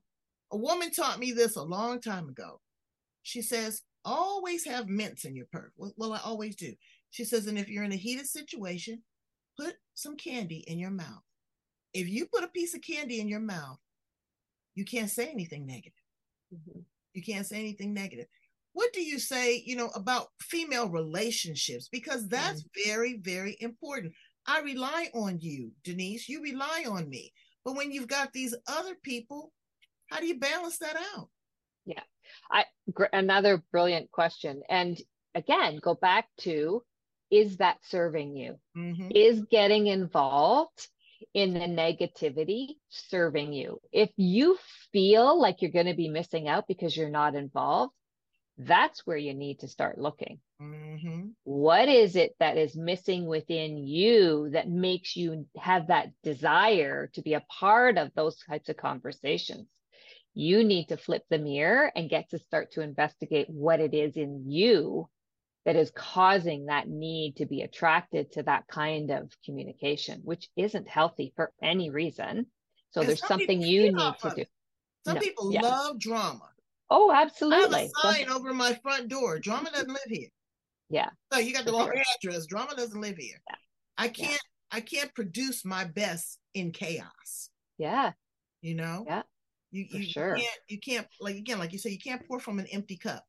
A 0.50 0.56
woman 0.56 0.90
taught 0.90 1.18
me 1.18 1.32
this 1.32 1.56
a 1.56 1.62
long 1.62 2.00
time 2.00 2.28
ago. 2.28 2.60
She 3.24 3.42
says, 3.42 3.82
always 4.04 4.64
have 4.66 4.88
mints 4.88 5.24
in 5.24 5.36
your 5.36 5.46
purse. 5.52 5.72
Well, 5.76 6.12
I 6.12 6.20
always 6.24 6.56
do. 6.56 6.72
She 7.10 7.24
says, 7.24 7.46
and 7.46 7.58
if 7.58 7.68
you're 7.68 7.84
in 7.84 7.92
a 7.92 7.96
heated 7.96 8.26
situation, 8.26 9.02
put 9.58 9.74
some 9.94 10.16
candy 10.16 10.64
in 10.66 10.78
your 10.78 10.90
mouth. 10.90 11.22
If 11.94 12.08
you 12.08 12.26
put 12.26 12.44
a 12.44 12.48
piece 12.48 12.74
of 12.74 12.82
candy 12.82 13.20
in 13.20 13.28
your 13.28 13.40
mouth, 13.40 13.78
you 14.74 14.84
can't 14.84 15.10
say 15.10 15.28
anything 15.28 15.64
negative. 15.64 15.92
Mm-hmm. 16.52 16.80
You 17.14 17.22
can't 17.22 17.46
say 17.46 17.60
anything 17.60 17.94
negative. 17.94 18.26
What 18.72 18.92
do 18.92 19.02
you 19.02 19.20
say, 19.20 19.62
you 19.64 19.76
know, 19.76 19.90
about 19.94 20.28
female 20.40 20.88
relationships? 20.88 21.88
Because 21.90 22.28
that's 22.28 22.62
mm-hmm. 22.62 22.90
very, 22.90 23.18
very 23.18 23.56
important. 23.60 24.12
I 24.46 24.60
rely 24.60 25.08
on 25.14 25.38
you, 25.40 25.70
Denise. 25.84 26.28
You 26.28 26.42
rely 26.42 26.84
on 26.88 27.08
me. 27.08 27.32
But 27.64 27.76
when 27.76 27.92
you've 27.92 28.08
got 28.08 28.32
these 28.32 28.54
other 28.66 28.96
people, 29.02 29.52
how 30.10 30.18
do 30.18 30.26
you 30.26 30.38
balance 30.38 30.78
that 30.78 30.96
out? 31.14 31.28
Yeah. 31.86 32.02
I 32.50 32.64
gr- 32.92 33.04
another 33.12 33.62
brilliant 33.70 34.10
question. 34.10 34.62
And 34.68 35.00
again, 35.34 35.78
go 35.82 35.94
back 35.94 36.26
to 36.40 36.82
is 37.30 37.56
that 37.58 37.78
serving 37.88 38.36
you? 38.36 38.58
Mm-hmm. 38.76 39.08
Is 39.14 39.44
getting 39.50 39.86
involved 39.86 40.88
in 41.32 41.54
the 41.54 41.60
negativity 41.60 42.76
serving 42.88 43.52
you? 43.52 43.80
If 43.92 44.10
you 44.16 44.58
feel 44.92 45.40
like 45.40 45.62
you're 45.62 45.70
going 45.70 45.86
to 45.86 45.94
be 45.94 46.08
missing 46.08 46.48
out 46.48 46.66
because 46.68 46.96
you're 46.96 47.10
not 47.10 47.34
involved, 47.34 47.92
that's 48.58 49.06
where 49.06 49.16
you 49.16 49.34
need 49.34 49.60
to 49.60 49.68
start 49.68 49.98
looking. 49.98 50.38
Mm-hmm. 50.62 51.28
What 51.42 51.88
is 51.88 52.14
it 52.14 52.36
that 52.38 52.56
is 52.56 52.76
missing 52.76 53.26
within 53.26 53.78
you 53.78 54.50
that 54.52 54.68
makes 54.68 55.16
you 55.16 55.46
have 55.56 55.88
that 55.88 56.10
desire 56.22 57.08
to 57.14 57.22
be 57.22 57.34
a 57.34 57.44
part 57.58 57.98
of 57.98 58.12
those 58.14 58.36
types 58.48 58.68
of 58.68 58.76
conversations? 58.76 59.66
You 60.34 60.64
need 60.64 60.86
to 60.86 60.96
flip 60.96 61.24
the 61.30 61.38
mirror 61.38 61.90
and 61.94 62.10
get 62.10 62.30
to 62.30 62.38
start 62.38 62.72
to 62.72 62.80
investigate 62.80 63.48
what 63.48 63.80
it 63.80 63.94
is 63.94 64.16
in 64.16 64.50
you 64.50 65.08
that 65.64 65.76
is 65.76 65.90
causing 65.94 66.66
that 66.66 66.88
need 66.88 67.36
to 67.36 67.46
be 67.46 67.62
attracted 67.62 68.32
to 68.32 68.42
that 68.42 68.66
kind 68.68 69.10
of 69.10 69.32
communication, 69.44 70.20
which 70.24 70.48
isn't 70.56 70.88
healthy 70.88 71.32
for 71.36 71.52
any 71.62 71.90
reason. 71.90 72.46
So 72.90 73.00
and 73.00 73.08
there's 73.08 73.26
something 73.26 73.62
you 73.62 73.92
need 73.92 74.14
to 74.22 74.32
do. 74.36 74.44
Some 75.04 75.14
no, 75.14 75.20
people 75.20 75.52
yeah. 75.52 75.62
love 75.62 75.98
drama. 75.98 76.48
Oh, 76.90 77.10
absolutely. 77.12 77.76
I 77.76 77.80
have 77.82 77.90
a 77.90 78.24
sign 78.24 78.30
over 78.30 78.52
my 78.52 78.74
front 78.74 79.08
door. 79.08 79.38
Drama 79.38 79.70
doesn't 79.70 79.88
live 79.88 79.98
here. 80.06 80.28
Yeah. 80.90 81.08
So 81.32 81.38
you 81.38 81.52
got 81.52 81.64
the 81.64 81.72
wrong 81.72 81.90
sure. 81.92 82.02
address. 82.22 82.46
Drama 82.46 82.76
doesn't 82.76 83.00
live 83.00 83.16
here. 83.16 83.40
Yeah. 83.48 83.56
I 83.96 84.08
can't 84.08 84.30
yeah. 84.30 84.36
I 84.70 84.80
can't 84.80 85.14
produce 85.14 85.64
my 85.64 85.84
best 85.84 86.38
in 86.54 86.72
chaos. 86.72 87.50
Yeah. 87.78 88.12
You 88.60 88.74
know? 88.74 89.04
Yeah. 89.06 89.22
You, 89.70 89.86
you, 89.90 90.04
sure. 90.04 90.36
you 90.36 90.42
can't 90.42 90.58
you 90.68 90.78
can't 90.80 91.06
like 91.20 91.36
again, 91.36 91.58
like 91.58 91.72
you 91.72 91.78
say, 91.78 91.90
you 91.90 91.98
can't 91.98 92.26
pour 92.28 92.38
from 92.38 92.58
an 92.58 92.66
empty 92.66 92.96
cup. 92.96 93.24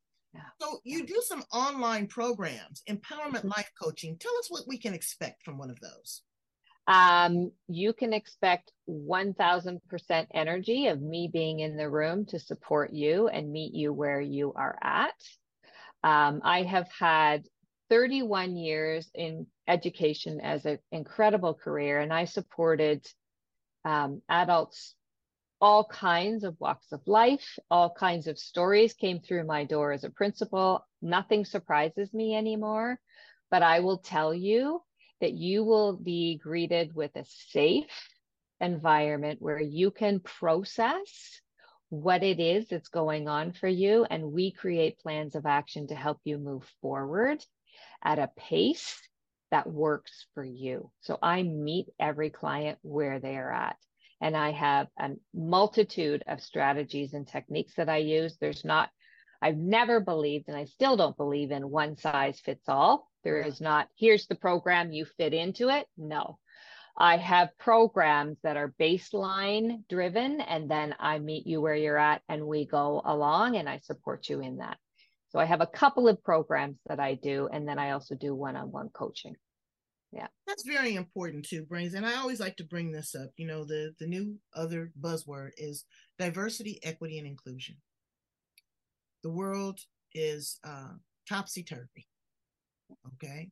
So 0.62 0.80
you 0.84 1.06
do 1.06 1.22
some 1.26 1.44
online 1.54 2.08
programs, 2.08 2.84
empowerment 2.90 3.40
mm-hmm. 3.40 3.50
life 3.50 3.72
coaching. 3.82 4.18
Tell 4.18 4.36
us 4.40 4.50
what 4.50 4.68
we 4.68 4.78
can 4.78 4.94
expect 4.94 5.44
from 5.44 5.58
one 5.58 5.70
of 5.70 5.80
those. 5.80 6.22
Um, 6.88 7.52
you 7.68 7.94
can 7.94 8.14
expect 8.14 8.72
1000% 8.90 10.28
energy 10.34 10.88
of 10.88 11.02
me 11.02 11.30
being 11.32 11.60
in 11.60 11.78
the 11.78 11.90
room 11.90 12.26
to 12.28 12.40
support 12.40 12.94
you 12.94 13.28
and 13.28 13.52
meet 13.52 13.74
you 13.74 13.92
where 13.92 14.22
you 14.22 14.54
are 14.56 14.78
at. 14.84 15.16
Um, 16.04 16.42
I 16.44 16.62
have 16.62 16.88
had 17.00 17.46
31 17.90 18.56
years 18.56 19.10
in 19.16 19.48
education 19.68 20.40
as 20.42 20.66
an 20.66 20.78
incredible 20.92 21.56
career, 21.56 22.00
and 22.00 22.14
I 22.14 22.26
supported 22.26 23.06
um, 23.84 24.22
adults 24.30 24.94
all 25.62 25.86
kinds 25.86 26.44
of 26.44 26.60
walks 26.60 26.92
of 26.92 27.02
life, 27.08 27.58
all 27.72 27.90
kinds 27.90 28.28
of 28.28 28.38
stories 28.38 28.94
came 28.94 29.20
through 29.20 29.46
my 29.46 29.64
door 29.64 29.92
as 29.92 30.04
a 30.04 30.10
principal. 30.10 30.86
Nothing 31.02 31.46
surprises 31.46 32.14
me 32.14 32.36
anymore, 32.36 33.00
but 33.50 33.64
I 33.64 33.80
will 33.80 34.00
tell 34.00 34.34
you 34.34 34.82
that 35.22 35.34
you 35.34 35.64
will 35.64 35.96
be 35.98 36.38
greeted 36.38 36.94
with 36.94 37.16
a 37.16 37.26
safe 37.26 38.10
environment 38.60 39.42
where 39.42 39.62
you 39.62 39.92
can 39.92 40.20
process 40.20 41.42
what 41.90 42.24
it 42.24 42.40
is 42.40 42.68
that's 42.68 42.90
going 42.90 43.28
on 43.28 43.54
for 43.54 43.68
you. 43.68 44.06
And 44.10 44.32
we 44.32 44.52
create 44.52 45.00
plans 45.00 45.36
of 45.36 45.46
action 45.46 45.88
to 45.88 45.96
help 45.96 46.20
you 46.24 46.38
move 46.38 46.70
forward 46.82 47.44
at 48.04 48.20
a 48.20 48.32
pace 48.38 49.00
that 49.52 49.68
works 49.72 50.26
for 50.34 50.44
you. 50.44 50.92
So 51.02 51.18
I 51.22 51.44
meet 51.44 51.88
every 52.00 52.30
client 52.30 52.78
where 52.82 53.20
they 53.20 53.38
are 53.38 53.52
at. 53.52 53.78
And 54.26 54.36
I 54.36 54.54
have 54.54 54.88
a 54.98 55.12
multitude 55.36 56.24
of 56.26 56.42
strategies 56.42 57.14
and 57.14 57.28
techniques 57.28 57.76
that 57.76 57.90
I 57.90 57.98
use. 57.98 58.36
There's 58.42 58.66
not, 58.66 58.90
I've 59.40 59.56
never 59.56 60.00
believed, 60.00 60.46
and 60.48 60.58
I 60.58 60.66
still 60.66 60.98
don't 60.98 61.16
believe 61.16 61.52
in 61.52 61.70
one 61.70 61.96
size 61.96 62.40
fits 62.40 62.68
all. 62.68 63.08
There 63.24 63.40
is 63.40 63.62
not, 63.62 63.88
here's 63.96 64.26
the 64.26 64.34
program, 64.34 64.92
you 64.92 65.06
fit 65.06 65.36
into 65.36 65.70
it. 65.70 65.86
No. 65.96 66.40
I 66.98 67.18
have 67.18 67.56
programs 67.60 68.40
that 68.42 68.58
are 68.58 68.74
baseline 68.80 69.88
driven, 69.90 70.42
and 70.42 70.72
then 70.72 70.96
I 71.00 71.20
meet 71.20 71.46
you 71.46 71.62
where 71.62 71.76
you're 71.76 72.00
at 72.00 72.24
and 72.28 72.48
we 72.48 72.66
go 72.66 73.04
along 73.06 73.58
and 73.58 73.70
I 73.70 73.78
support 73.78 74.28
you 74.28 74.42
in 74.42 74.58
that. 74.58 74.80
So 75.30 75.38
I 75.38 75.46
have 75.46 75.62
a 75.62 75.68
couple 75.68 76.08
of 76.08 76.24
programs 76.24 76.80
that 76.88 77.00
I 77.00 77.14
do, 77.14 77.48
and 77.54 77.68
then 77.68 77.78
I 77.78 77.92
also 77.92 78.16
do 78.16 78.34
one 78.34 78.56
on 78.56 78.72
one 78.72 78.90
coaching. 78.90 79.36
Yeah. 80.16 80.28
That's 80.48 80.64
very 80.66 80.96
important 80.96 81.46
too, 81.46 81.64
Brains. 81.64 81.94
And 81.94 82.06
I 82.06 82.16
always 82.16 82.40
like 82.40 82.56
to 82.58 82.64
bring 82.64 82.92
this 82.92 83.14
up. 83.16 83.32
You 83.36 83.48
know, 83.48 83.66
the, 83.66 83.94
the 84.00 84.08
new 84.08 84.38
other 84.56 84.94
buzzword 85.00 85.50
is 85.58 85.84
diversity, 86.18 86.80
equity, 86.84 87.18
and 87.18 87.28
inclusion. 87.28 87.76
The 89.24 89.30
world 89.30 89.82
is 90.14 90.58
uh, 90.64 90.94
topsy 91.28 91.64
turvy. 91.64 92.08
Okay. 93.16 93.50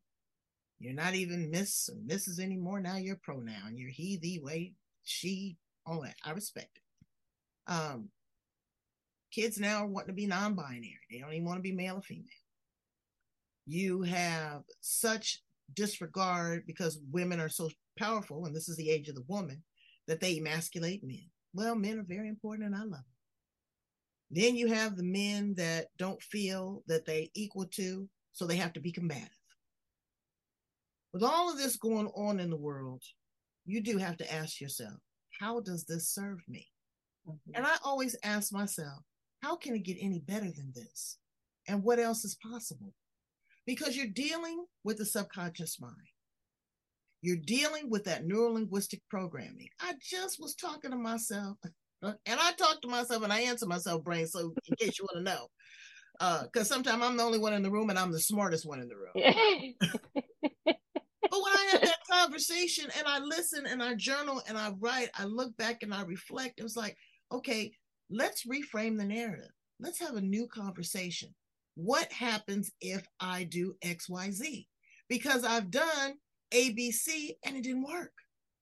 You're 0.80 0.94
not 0.94 1.16
even 1.16 1.52
Miss 1.52 1.90
or 1.90 1.98
Mrs. 1.98 2.40
anymore. 2.40 2.80
Now 2.80 2.96
you're 2.96 3.20
pronoun. 3.22 3.76
You're 3.76 3.92
he, 3.92 4.18
the, 4.22 4.40
way, 4.40 4.74
she, 5.04 5.58
all 5.86 6.02
that. 6.02 6.16
I 6.24 6.32
respect 6.32 6.70
it. 6.78 7.72
Um, 7.72 8.10
kids 9.32 9.60
now 9.60 9.84
are 9.84 9.88
wanting 9.88 10.08
to 10.08 10.14
be 10.14 10.28
non-binary. 10.28 11.00
They 11.12 11.20
don't 11.20 11.34
even 11.34 11.46
want 11.46 11.58
to 11.58 11.62
be 11.62 11.74
male 11.74 11.98
or 11.98 12.02
female. 12.02 12.26
You 13.66 14.04
have 14.04 14.64
such 14.82 15.42
disregard 15.76 16.66
because 16.66 17.00
women 17.12 17.40
are 17.40 17.50
so 17.50 17.70
powerful, 17.98 18.46
and 18.46 18.56
this 18.56 18.70
is 18.70 18.78
the 18.78 18.90
age 18.90 19.10
of 19.10 19.16
the 19.16 19.26
woman, 19.28 19.64
that 20.08 20.20
they 20.20 20.38
emasculate 20.38 21.04
men. 21.04 21.30
Well, 21.54 21.76
men 21.76 22.00
are 22.00 22.06
very 22.08 22.28
important, 22.28 22.68
and 22.68 22.76
I 22.76 22.80
love 22.80 22.92
them. 22.92 23.06
Then 24.32 24.56
you 24.56 24.68
have 24.68 24.98
the 24.98 25.04
men 25.04 25.54
that 25.58 25.88
don't 25.98 26.22
feel 26.22 26.84
that 26.88 27.06
they 27.06 27.30
equal 27.36 27.66
to, 27.74 28.10
so 28.32 28.46
they 28.46 28.56
have 28.56 28.74
to 28.74 28.80
be 28.80 28.92
combative. 28.92 29.30
With 31.14 31.22
all 31.22 31.52
of 31.52 31.58
this 31.58 31.76
going 31.76 32.08
on 32.08 32.40
in 32.40 32.50
the 32.50 32.58
world, 32.58 33.04
you 33.66 33.82
do 33.82 33.98
have 33.98 34.18
to 34.18 34.34
ask 34.34 34.60
yourself, 34.60 34.96
how 35.40 35.60
does 35.60 35.86
this 35.86 36.10
serve 36.10 36.40
me? 36.48 36.68
Mm-hmm. 37.28 37.52
And 37.56 37.66
I 37.66 37.76
always 37.84 38.16
ask 38.24 38.52
myself, 38.52 39.04
how 39.44 39.56
can 39.56 39.76
it 39.76 39.84
get 39.84 39.98
any 40.00 40.20
better 40.20 40.52
than 40.52 40.72
this? 40.74 41.18
And 41.68 41.84
what 41.84 42.00
else 42.00 42.26
is 42.26 42.36
possible? 42.36 42.94
Because 43.66 43.96
you're 43.96 44.08
dealing 44.08 44.66
with 44.84 44.98
the 44.98 45.06
subconscious 45.06 45.80
mind. 45.80 45.96
You're 47.22 47.38
dealing 47.38 47.90
with 47.90 48.04
that 48.06 48.28
neurolinguistic 48.28 49.00
programming. 49.10 49.70
I 49.80 49.94
just 50.02 50.42
was 50.42 50.56
talking 50.56 50.92
to 50.92 50.98
myself, 50.98 51.58
and 52.02 52.16
I 52.28 52.52
talk 52.54 52.82
to 52.82 52.90
myself 52.90 53.24
and 53.24 53.32
I 53.32 53.42
answer 53.42 53.66
myself, 53.66 54.04
brain. 54.04 54.28
So, 54.28 54.54
in 54.68 54.76
case 54.76 55.00
you 55.00 55.06
want 55.06 55.26
to 55.26 55.32
know, 55.32 55.48
because 56.20 56.70
uh, 56.70 56.76
sometimes 56.76 57.04
I'm 57.04 57.18
the 57.18 57.24
only 57.24 57.40
one 57.40 57.54
in 57.54 57.64
the 57.64 57.72
room 57.72 57.90
and 57.90 57.98
I'm 57.98 58.12
the 58.12 58.20
smartest 58.20 58.68
one 58.68 58.80
in 58.80 58.88
the 58.88 58.96
room. 58.96 59.74
but 60.66 60.76
when 61.32 61.54
I 61.54 61.70
have 61.72 61.82
that 61.82 61.98
conversation 62.10 62.90
and 62.98 63.08
I 63.08 63.20
listen 63.20 63.66
and 63.66 63.82
I 63.82 63.96
journal 63.96 64.42
and 64.48 64.58
I 64.58 64.72
write, 64.80 65.10
I 65.16 65.26
look 65.26 65.56
back 65.58 65.82
and 65.82 65.94
I 65.94 66.04
reflect. 66.04 66.60
It 66.60 66.64
was 66.64 66.78
like, 66.78 66.96
okay, 67.32 67.72
let's 68.10 68.46
reframe 68.46 68.98
the 68.98 69.06
narrative. 69.06 69.50
Let's 69.80 70.00
have 70.00 70.16
a 70.16 70.22
new 70.22 70.48
conversation. 70.48 71.34
What 71.76 72.12
happens 72.12 72.72
if 72.82 73.06
I 73.20 73.44
do 73.44 73.76
XYZ? 73.84 74.68
Because 75.10 75.44
I've 75.44 75.72
done 75.72 76.14
ABC 76.54 77.32
and 77.46 77.58
it 77.58 77.64
didn't 77.64 77.84
work. 77.84 78.14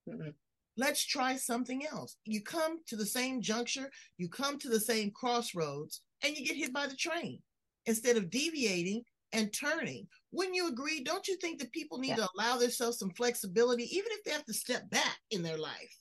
Mm-hmm. 0.08 0.30
Let's 0.76 1.04
try 1.04 1.36
something 1.36 1.86
else. 1.86 2.16
You 2.24 2.42
come 2.42 2.78
to 2.86 2.96
the 2.96 3.06
same 3.06 3.42
juncture, 3.42 3.90
you 4.16 4.28
come 4.28 4.58
to 4.58 4.68
the 4.68 4.80
same 4.80 5.10
crossroads, 5.10 6.00
and 6.24 6.36
you 6.36 6.46
get 6.46 6.56
hit 6.56 6.72
by 6.72 6.86
the 6.86 6.96
train 6.96 7.40
instead 7.84 8.16
of 8.16 8.30
deviating 8.30 9.02
and 9.32 9.52
turning. 9.52 10.06
Wouldn't 10.30 10.56
you 10.56 10.68
agree, 10.68 11.02
don't 11.04 11.26
you 11.28 11.36
think 11.36 11.58
that 11.58 11.72
people 11.72 11.98
need 11.98 12.10
yeah. 12.10 12.16
to 12.16 12.28
allow 12.36 12.56
themselves 12.56 12.98
some 12.98 13.10
flexibility, 13.10 13.84
even 13.94 14.10
if 14.12 14.24
they 14.24 14.30
have 14.30 14.44
to 14.46 14.54
step 14.54 14.88
back 14.90 15.18
in 15.30 15.42
their 15.42 15.58
life 15.58 15.96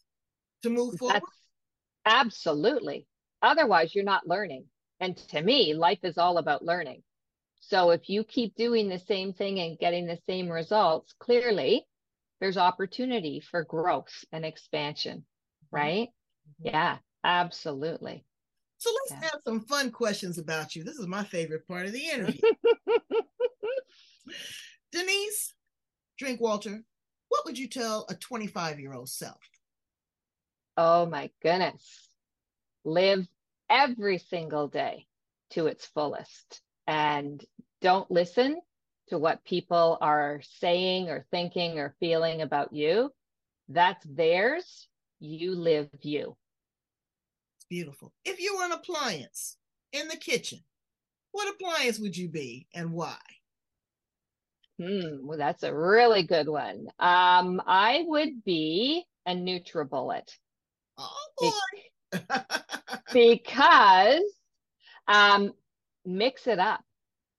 to 0.63 0.69
move 0.69 0.97
forward? 0.97 1.15
That's 1.15 1.25
absolutely. 2.05 3.07
Otherwise, 3.41 3.93
you're 3.93 4.03
not 4.03 4.27
learning. 4.27 4.65
And 5.01 5.17
to 5.17 5.41
me, 5.41 5.73
life 5.73 5.99
is 6.03 6.19
all 6.19 6.37
about 6.37 6.63
learning. 6.63 7.01
So 7.59 7.89
if 7.89 8.07
you 8.07 8.23
keep 8.23 8.55
doing 8.55 8.87
the 8.87 8.99
same 8.99 9.33
thing 9.33 9.59
and 9.59 9.77
getting 9.79 10.05
the 10.05 10.19
same 10.27 10.47
results, 10.47 11.13
clearly 11.19 11.85
there's 12.39 12.57
opportunity 12.57 13.39
for 13.39 13.63
growth 13.63 14.13
and 14.31 14.45
expansion, 14.45 15.17
mm-hmm. 15.17 15.75
right? 15.75 16.07
Mm-hmm. 16.07 16.67
Yeah, 16.67 16.97
absolutely. 17.23 18.23
So 18.77 18.91
let's 18.91 19.23
yeah. 19.23 19.29
have 19.29 19.41
some 19.45 19.61
fun 19.61 19.91
questions 19.91 20.37
about 20.37 20.75
you. 20.75 20.83
This 20.83 20.97
is 20.97 21.07
my 21.07 21.23
favorite 21.23 21.67
part 21.67 21.87
of 21.87 21.93
the 21.93 22.03
interview. 22.03 22.41
Denise 24.91 25.53
Drinkwalter, 26.21 26.81
what 27.29 27.45
would 27.45 27.57
you 27.57 27.67
tell 27.67 28.05
a 28.09 28.15
25 28.15 28.79
year 28.79 28.93
old 28.93 29.09
self? 29.09 29.39
Oh 30.77 31.05
my 31.07 31.29
goodness. 31.41 32.07
Live 32.83 33.27
every 33.71 34.17
single 34.17 34.67
day 34.67 35.07
to 35.51 35.67
its 35.67 35.85
fullest 35.85 36.61
and 36.87 37.43
don't 37.81 38.11
listen 38.11 38.59
to 39.07 39.17
what 39.17 39.43
people 39.45 39.97
are 40.01 40.41
saying 40.59 41.09
or 41.09 41.25
thinking 41.31 41.79
or 41.79 41.95
feeling 41.99 42.41
about 42.41 42.73
you. 42.73 43.11
That's 43.69 44.05
theirs. 44.05 44.87
You 45.19 45.55
live 45.55 45.89
you. 46.01 46.35
It's 47.57 47.65
beautiful. 47.69 48.13
If 48.25 48.39
you 48.39 48.57
were 48.57 48.65
an 48.65 48.71
appliance 48.73 49.57
in 49.93 50.07
the 50.07 50.17
kitchen, 50.17 50.59
what 51.31 51.53
appliance 51.53 51.99
would 51.99 52.17
you 52.17 52.29
be 52.29 52.67
and 52.73 52.91
why? 52.91 53.17
Hmm, 54.79 55.25
well, 55.25 55.37
that's 55.37 55.63
a 55.63 55.73
really 55.73 56.23
good 56.23 56.47
one. 56.47 56.87
Um, 56.99 57.61
I 57.65 58.03
would 58.05 58.43
be 58.43 59.05
a 59.25 59.33
NutriBullet. 59.33 60.29
Oh 60.97 61.27
boy. 61.37 62.19
Be- 63.13 63.35
because 63.35 64.23
um, 65.07 65.53
mix 66.05 66.47
it 66.47 66.59
up. 66.59 66.83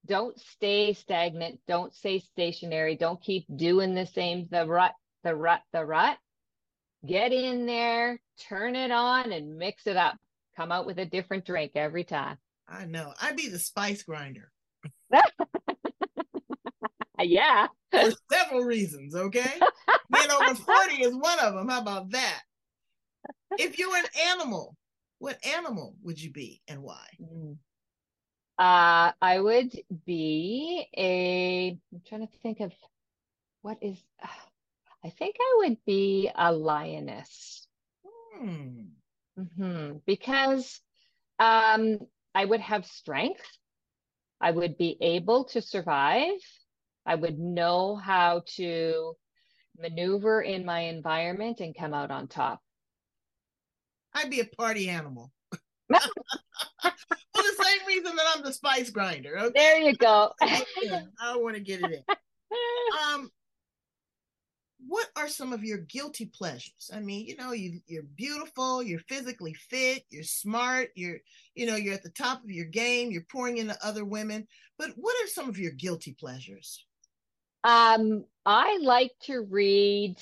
Don't 0.07 0.39
stay 0.39 0.95
stagnant. 0.95 1.61
Don't 1.69 1.95
stay 1.95 2.19
stationary. 2.19 2.97
Don't 2.97 3.23
keep 3.23 3.47
doing 3.55 3.95
the 3.95 4.07
same, 4.07 4.49
the 4.51 4.67
rut, 4.67 4.93
the 5.23 5.35
rut, 5.35 5.61
the 5.73 5.85
rut. 5.85 6.19
Get 7.07 7.33
in 7.33 7.67
there, 7.67 8.21
turn 8.49 8.75
it 8.77 8.91
on, 8.91 9.33
and 9.33 9.59
mix 9.59 9.87
it 9.87 9.97
up. 9.97 10.17
Come 10.57 10.73
out 10.73 10.87
with 10.87 10.99
a 10.99 11.07
different 11.07 11.45
drink 11.45 11.73
every 11.75 12.05
time. 12.05 12.37
I 12.69 12.85
know. 12.85 13.13
I'd 13.21 13.37
be 13.37 13.49
the 13.49 13.59
spice 13.59 14.03
grinder. 14.03 14.51
yeah. 17.21 17.69
For 17.91 18.13
several 18.31 18.63
reasons, 18.63 19.15
okay? 19.15 19.61
Being 20.13 20.31
over 20.31 20.55
40 20.55 20.95
is 21.03 21.15
one 21.15 21.39
of 21.41 21.55
them. 21.55 21.69
How 21.69 21.81
about 21.81 22.11
that? 22.11 22.43
If 23.59 23.79
you're 23.79 23.97
an 23.97 24.05
animal, 24.31 24.77
what 25.23 25.39
animal 25.47 25.95
would 26.03 26.21
you 26.21 26.33
be 26.33 26.61
and 26.67 26.83
why? 26.83 27.07
Mm. 27.23 27.57
Uh, 28.59 29.13
I 29.23 29.39
would 29.39 29.73
be 30.05 30.89
a, 30.97 31.79
I'm 31.93 32.03
trying 32.05 32.27
to 32.27 32.39
think 32.43 32.59
of 32.59 32.73
what 33.61 33.79
is, 33.81 33.97
I 35.05 35.11
think 35.11 35.37
I 35.41 35.55
would 35.59 35.77
be 35.87 36.29
a 36.35 36.53
lioness. 36.53 37.69
Hmm. 38.35 38.81
hmm 39.37 39.93
Because 40.07 40.81
um, 41.39 41.99
I 42.35 42.45
would 42.45 42.61
have 42.61 42.85
strength. 42.85 43.47
I 44.41 44.51
would 44.51 44.77
be 44.77 44.97
able 45.01 45.45
to 45.51 45.63
survive. 45.63 46.41
I 47.07 47.15
would 47.15 47.39
know 47.39 47.95
how 47.95 48.43
to 48.57 49.15
maneuver 49.79 50.43
in 50.43 50.65
my 50.65 50.81
environment 50.81 51.61
and 51.61 51.77
come 51.77 51.95
out 51.95 52.11
on 52.11 52.27
top. 52.27 52.61
I'd 54.15 54.31
be 54.31 54.41
a 54.41 54.45
party 54.45 54.89
animal. 54.89 55.33
For 55.93 56.91
the 57.35 57.65
same 57.65 57.87
reason 57.87 58.17
that 58.17 58.27
I'm 58.35 58.43
the 58.43 58.53
spice 58.53 58.91
grinder. 58.91 59.39
Okay? 59.39 59.53
There 59.55 59.81
you 59.81 59.95
go. 59.95 60.33
I 60.41 61.37
want 61.37 61.57
to 61.57 61.61
get 61.63 61.81
it 61.81 61.93
in. 61.93 62.03
Um, 63.15 63.31
what 64.87 65.09
are 65.17 65.29
some 65.29 65.53
of 65.53 65.65
your 65.65 65.79
guilty 65.79 66.27
pleasures? 66.27 66.91
I 66.93 67.01
mean, 67.01 67.27
you 67.27 67.37
know, 67.37 67.53
you 67.53 67.81
you're 67.87 68.03
beautiful, 68.03 68.83
you're 68.83 69.01
physically 69.09 69.55
fit, 69.55 70.05
you're 70.11 70.23
smart, 70.23 70.91
you're 70.95 71.19
you 71.55 71.67
know, 71.67 71.77
you're 71.77 71.95
at 71.95 72.03
the 72.03 72.11
top 72.11 72.45
of 72.45 72.51
your 72.51 72.67
game, 72.67 73.11
you're 73.11 73.27
pouring 73.31 73.57
into 73.57 73.77
other 73.83 74.05
women. 74.05 74.47
But 74.79 74.91
what 74.97 75.15
are 75.25 75.29
some 75.29 75.49
of 75.49 75.59
your 75.59 75.73
guilty 75.73 76.13
pleasures? 76.13 76.85
Um, 77.65 78.25
I 78.45 78.79
like 78.83 79.13
to 79.23 79.41
read 79.41 80.17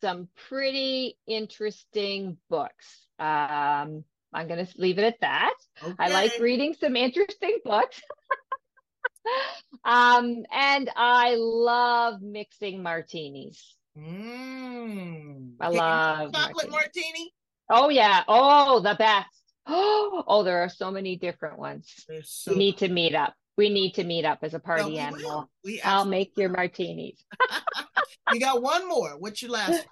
some 0.00 0.28
pretty 0.48 1.16
interesting 1.26 2.36
books. 2.48 3.06
Um, 3.18 4.04
I'm 4.32 4.48
going 4.48 4.64
to 4.64 4.68
leave 4.76 4.98
it 4.98 5.04
at 5.04 5.20
that. 5.20 5.54
Okay. 5.82 5.94
I 5.98 6.08
like 6.08 6.38
reading 6.40 6.74
some 6.78 6.96
interesting 6.96 7.58
books. 7.64 8.00
um, 9.84 10.44
and 10.52 10.90
I 10.94 11.36
love 11.38 12.20
mixing 12.20 12.82
martinis. 12.82 13.76
Mm. 13.98 15.52
I 15.60 15.68
love 15.68 16.32
chocolate 16.34 16.70
martini. 16.70 17.32
Oh 17.70 17.88
yeah. 17.88 18.22
Oh, 18.28 18.80
the 18.80 18.94
best. 18.94 19.28
Oh, 19.66 20.22
oh, 20.28 20.42
there 20.42 20.62
are 20.62 20.68
so 20.68 20.90
many 20.90 21.16
different 21.16 21.58
ones. 21.58 21.92
So 22.22 22.52
we 22.52 22.58
need 22.58 22.78
to 22.78 22.88
meet 22.88 23.14
up. 23.14 23.34
We 23.56 23.70
need 23.70 23.94
to 23.94 24.04
meet 24.04 24.26
up 24.26 24.40
as 24.42 24.52
a 24.52 24.58
party 24.58 24.96
no, 24.96 25.00
animal. 25.00 25.50
I'll 25.82 26.04
make 26.04 26.32
your 26.36 26.50
martinis. 26.50 27.24
you 28.32 28.40
got 28.40 28.62
one 28.62 28.88
more. 28.88 29.18
What's 29.18 29.42
your 29.42 29.52
last 29.52 29.86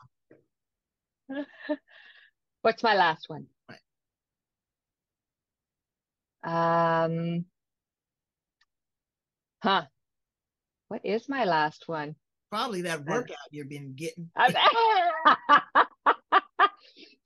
one? 1.28 1.46
What's 2.62 2.82
my 2.82 2.94
last 2.94 3.28
one? 3.28 3.46
Right. 6.44 7.04
Um 7.04 7.44
Huh. 9.62 9.84
What 10.88 11.00
is 11.04 11.28
my 11.28 11.44
last 11.44 11.84
one? 11.86 12.16
Probably 12.50 12.82
that 12.82 13.04
workout 13.04 13.36
you've 13.50 13.68
been 13.68 13.94
getting. 13.94 14.30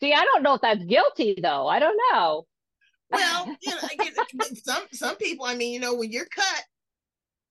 See, 0.00 0.12
I 0.12 0.24
don't 0.24 0.42
know 0.42 0.54
if 0.54 0.60
that's 0.60 0.84
guilty 0.84 1.38
though. 1.42 1.66
I 1.66 1.80
don't 1.80 2.00
know. 2.12 2.46
Well, 3.10 3.56
you 3.60 3.72
know, 3.72 3.78
some 4.62 4.84
some 4.92 5.16
people. 5.16 5.46
I 5.46 5.54
mean, 5.54 5.72
you 5.72 5.80
know, 5.80 5.94
when 5.94 6.12
you're 6.12 6.26
cut, 6.26 6.64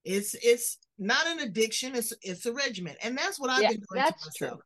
it's 0.05 0.35
it's 0.41 0.77
not 0.97 1.27
an 1.27 1.39
addiction. 1.39 1.95
It's 1.95 2.13
it's 2.21 2.45
a 2.45 2.53
regimen, 2.53 2.95
and 3.03 3.17
that's 3.17 3.39
what 3.39 3.49
I've 3.49 3.61
yeah, 3.61 3.69
been 3.69 3.83
doing 3.91 4.03
that's 4.03 4.23
to 4.23 4.27
myself. 4.27 4.59
True. 4.59 4.61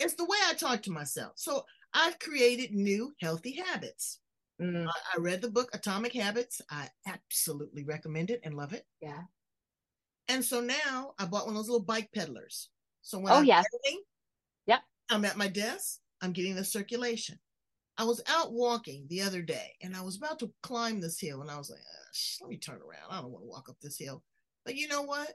It's 0.00 0.14
the 0.14 0.24
way 0.24 0.38
I 0.48 0.54
talk 0.54 0.82
to 0.82 0.92
myself. 0.92 1.32
So 1.36 1.64
I've 1.92 2.18
created 2.18 2.72
new 2.72 3.12
healthy 3.20 3.60
habits. 3.66 4.20
Mm. 4.60 4.86
I, 4.86 5.16
I 5.16 5.20
read 5.20 5.42
the 5.42 5.50
book 5.50 5.70
Atomic 5.72 6.12
Habits. 6.12 6.60
I 6.70 6.88
absolutely 7.06 7.84
recommend 7.84 8.30
it 8.30 8.40
and 8.44 8.54
love 8.54 8.72
it. 8.72 8.86
Yeah. 9.00 9.22
And 10.28 10.44
so 10.44 10.60
now 10.60 11.14
I 11.18 11.24
bought 11.24 11.46
one 11.46 11.54
of 11.54 11.56
those 11.56 11.68
little 11.68 11.84
bike 11.84 12.10
peddlers. 12.14 12.68
So 13.02 13.18
when 13.18 13.32
oh, 13.32 13.36
I'm 13.36 13.44
yeah. 13.44 13.62
yep. 14.66 14.80
I'm 15.10 15.24
at 15.24 15.38
my 15.38 15.48
desk, 15.48 16.00
I'm 16.20 16.32
getting 16.32 16.54
the 16.54 16.64
circulation. 16.64 17.38
I 17.96 18.04
was 18.04 18.22
out 18.28 18.52
walking 18.52 19.06
the 19.08 19.22
other 19.22 19.42
day 19.42 19.74
and 19.82 19.96
I 19.96 20.02
was 20.02 20.16
about 20.16 20.38
to 20.40 20.52
climb 20.62 21.00
this 21.00 21.18
hill 21.18 21.40
and 21.40 21.50
I 21.50 21.58
was 21.58 21.70
like, 21.70 21.80
let 22.40 22.50
me 22.50 22.58
turn 22.58 22.76
around. 22.76 23.10
I 23.10 23.20
don't 23.20 23.32
want 23.32 23.44
to 23.44 23.48
walk 23.48 23.68
up 23.68 23.76
this 23.80 23.98
hill. 23.98 24.22
But 24.64 24.76
you 24.76 24.86
know 24.86 25.02
what? 25.02 25.32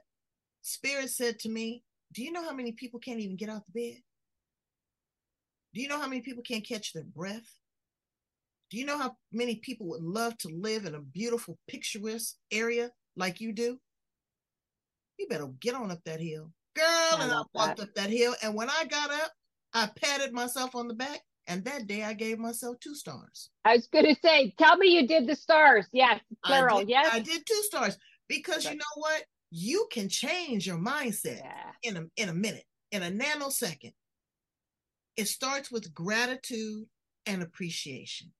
Spirit 0.64 1.10
said 1.10 1.38
to 1.40 1.50
me, 1.50 1.82
Do 2.14 2.24
you 2.24 2.32
know 2.32 2.42
how 2.42 2.54
many 2.54 2.72
people 2.72 2.98
can't 2.98 3.20
even 3.20 3.36
get 3.36 3.50
out 3.50 3.62
the 3.66 3.80
bed? 3.80 4.00
Do 5.74 5.82
you 5.82 5.88
know 5.88 6.00
how 6.00 6.08
many 6.08 6.22
people 6.22 6.42
can't 6.42 6.66
catch 6.66 6.92
their 6.92 7.04
breath? 7.04 7.46
Do 8.70 8.78
you 8.78 8.86
know 8.86 8.96
how 8.96 9.14
many 9.30 9.56
people 9.56 9.88
would 9.88 10.02
love 10.02 10.38
to 10.38 10.48
live 10.48 10.86
in 10.86 10.94
a 10.94 11.00
beautiful, 11.00 11.58
picturesque 11.68 12.36
area 12.50 12.90
like 13.14 13.40
you 13.40 13.52
do? 13.52 13.78
You 15.18 15.26
better 15.28 15.48
get 15.60 15.74
on 15.74 15.90
up 15.90 16.00
that 16.06 16.20
hill. 16.20 16.50
Girl, 16.74 16.84
I 16.86 17.18
and 17.20 17.32
I 17.32 17.42
walked 17.52 17.76
that. 17.76 17.82
up 17.82 17.94
that 17.96 18.10
hill. 18.10 18.34
And 18.42 18.54
when 18.54 18.70
I 18.70 18.86
got 18.86 19.10
up, 19.10 19.32
I 19.74 19.90
patted 20.00 20.32
myself 20.32 20.74
on 20.74 20.88
the 20.88 20.94
back. 20.94 21.20
And 21.46 21.62
that 21.66 21.86
day 21.86 22.02
I 22.04 22.14
gave 22.14 22.38
myself 22.38 22.76
two 22.80 22.94
stars. 22.94 23.50
I 23.66 23.74
was 23.74 23.86
going 23.88 24.06
to 24.06 24.16
say, 24.22 24.54
tell 24.56 24.78
me 24.78 24.88
you 24.88 25.06
did 25.06 25.26
the 25.26 25.36
stars. 25.36 25.86
Yes, 25.92 26.20
plural. 26.42 26.78
I 26.78 26.80
did, 26.80 26.88
yes. 26.88 27.10
I 27.12 27.20
did 27.20 27.44
two 27.46 27.62
stars 27.64 27.98
because 28.28 28.64
you 28.64 28.76
know 28.76 28.94
what? 28.96 29.24
You 29.56 29.86
can 29.92 30.08
change 30.08 30.66
your 30.66 30.78
mindset 30.78 31.38
yeah. 31.38 31.70
in 31.84 31.96
a 31.96 32.02
in 32.16 32.28
a 32.28 32.34
minute, 32.34 32.64
in 32.90 33.04
a 33.04 33.10
nanosecond. 33.10 33.94
It 35.16 35.28
starts 35.28 35.70
with 35.70 35.94
gratitude 35.94 36.86
and 37.26 37.40
appreciation 37.40 38.32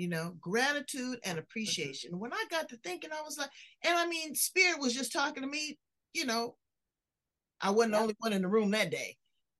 you 0.00 0.08
know, 0.08 0.34
gratitude 0.40 1.18
and 1.24 1.36
mm-hmm. 1.36 1.38
appreciation. 1.40 2.18
When 2.18 2.32
I 2.32 2.42
got 2.50 2.70
to 2.70 2.76
thinking, 2.78 3.10
I 3.12 3.20
was 3.20 3.36
like, 3.36 3.50
and 3.84 3.98
I 3.98 4.06
mean, 4.06 4.34
Spirit 4.34 4.80
was 4.80 4.94
just 4.94 5.12
talking 5.12 5.42
to 5.42 5.48
me, 5.48 5.78
you 6.14 6.24
know, 6.24 6.56
I 7.60 7.68
wasn't 7.70 7.92
yeah. 7.92 7.98
the 7.98 8.02
only 8.02 8.16
one 8.18 8.32
in 8.32 8.40
the 8.40 8.48
room 8.48 8.70
that 8.70 8.90
day, 8.90 9.18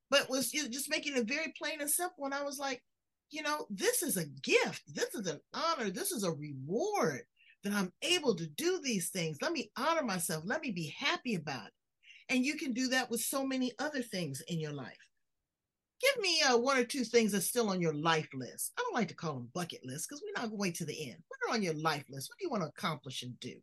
but 0.09 0.31
was 0.31 0.51
just 0.51 0.89
making 0.89 1.15
it 1.15 1.29
very 1.29 1.53
plain 1.59 1.83
and 1.83 1.91
simple. 1.91 2.25
And 2.25 2.33
I 2.33 2.43
was 2.43 2.59
like, 2.59 2.83
you 3.31 3.43
know, 3.43 3.67
this 3.69 4.03
is 4.03 4.17
a 4.17 4.25
gift. 4.43 4.83
This 4.89 5.15
is 5.15 5.27
an 5.27 5.41
honor. 5.53 5.91
This 5.91 6.11
is 6.11 6.25
a 6.25 6.33
reward 6.33 7.21
that 7.65 7.73
I'm 7.73 7.93
able 8.03 8.35
to 8.37 8.47
do 8.47 8.81
these 8.83 9.11
things. 9.11 9.39
Let 9.41 9.53
me 9.53 9.71
honor 9.77 10.03
myself. 10.03 10.45
Let 10.47 10.63
me 10.63 10.71
be 10.71 10.95
happy 10.99 11.35
about 11.35 11.67
it. 11.67 11.73
And 12.29 12.45
you 12.45 12.57
can 12.57 12.73
do 12.73 12.89
that 12.89 13.11
with 13.11 13.21
so 13.21 13.45
many 13.45 13.73
other 13.79 14.03
things 14.03 14.41
in 14.49 14.61
your 14.61 14.73
life 14.73 14.97
give 16.01 16.23
me 16.23 16.43
uh, 16.43 16.57
one 16.57 16.79
or 16.79 16.85
two 16.85 17.05
things 17.05 17.33
that's 17.33 17.47
still 17.47 17.69
on 17.69 17.81
your 17.81 17.93
life 17.93 18.29
list. 18.35 18.73
I 18.79 18.83
don't 18.83 18.95
like 18.95 19.09
to 19.09 19.15
call 19.15 19.35
them 19.35 19.51
bucket 19.55 19.85
lists 19.85 20.07
because 20.07 20.23
we're 20.23 20.41
not 20.41 20.49
going 20.49 20.59
to 20.59 20.61
wait 20.61 20.75
to 20.77 20.85
the 20.85 21.11
end. 21.11 21.23
What 21.29 21.51
are 21.51 21.55
on 21.55 21.63
your 21.63 21.75
life 21.75 22.05
list? 22.09 22.31
What 22.31 22.39
do 22.39 22.45
you 22.45 22.51
want 22.51 22.63
to 22.63 22.69
accomplish 22.69 23.23
and 23.23 23.39
do? 23.41 23.55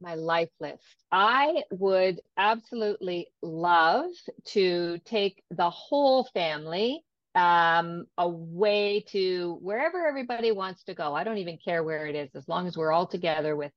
My 0.00 0.14
life 0.14 0.50
list. 0.60 0.82
I 1.10 1.62
would 1.70 2.20
absolutely 2.36 3.28
love 3.40 4.10
to 4.46 4.98
take 5.04 5.42
the 5.50 5.70
whole 5.70 6.24
family 6.34 7.02
um, 7.36 8.06
a 8.16 8.28
way 8.28 9.04
to 9.12 9.58
wherever 9.60 10.06
everybody 10.06 10.50
wants 10.52 10.84
to 10.84 10.94
go. 10.94 11.14
I 11.14 11.22
don't 11.24 11.38
even 11.38 11.58
care 11.62 11.84
where 11.84 12.06
it 12.06 12.14
is, 12.16 12.30
as 12.34 12.48
long 12.48 12.66
as 12.66 12.76
we're 12.76 12.92
all 12.92 13.06
together 13.06 13.54
with 13.54 13.72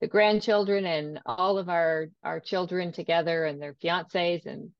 the 0.00 0.08
grandchildren 0.08 0.84
and 0.84 1.20
all 1.24 1.56
of 1.56 1.68
our 1.68 2.08
our 2.22 2.40
children 2.40 2.92
together 2.92 3.44
and 3.44 3.62
their 3.62 3.74
fiancés 3.74 4.44
and 4.44 4.70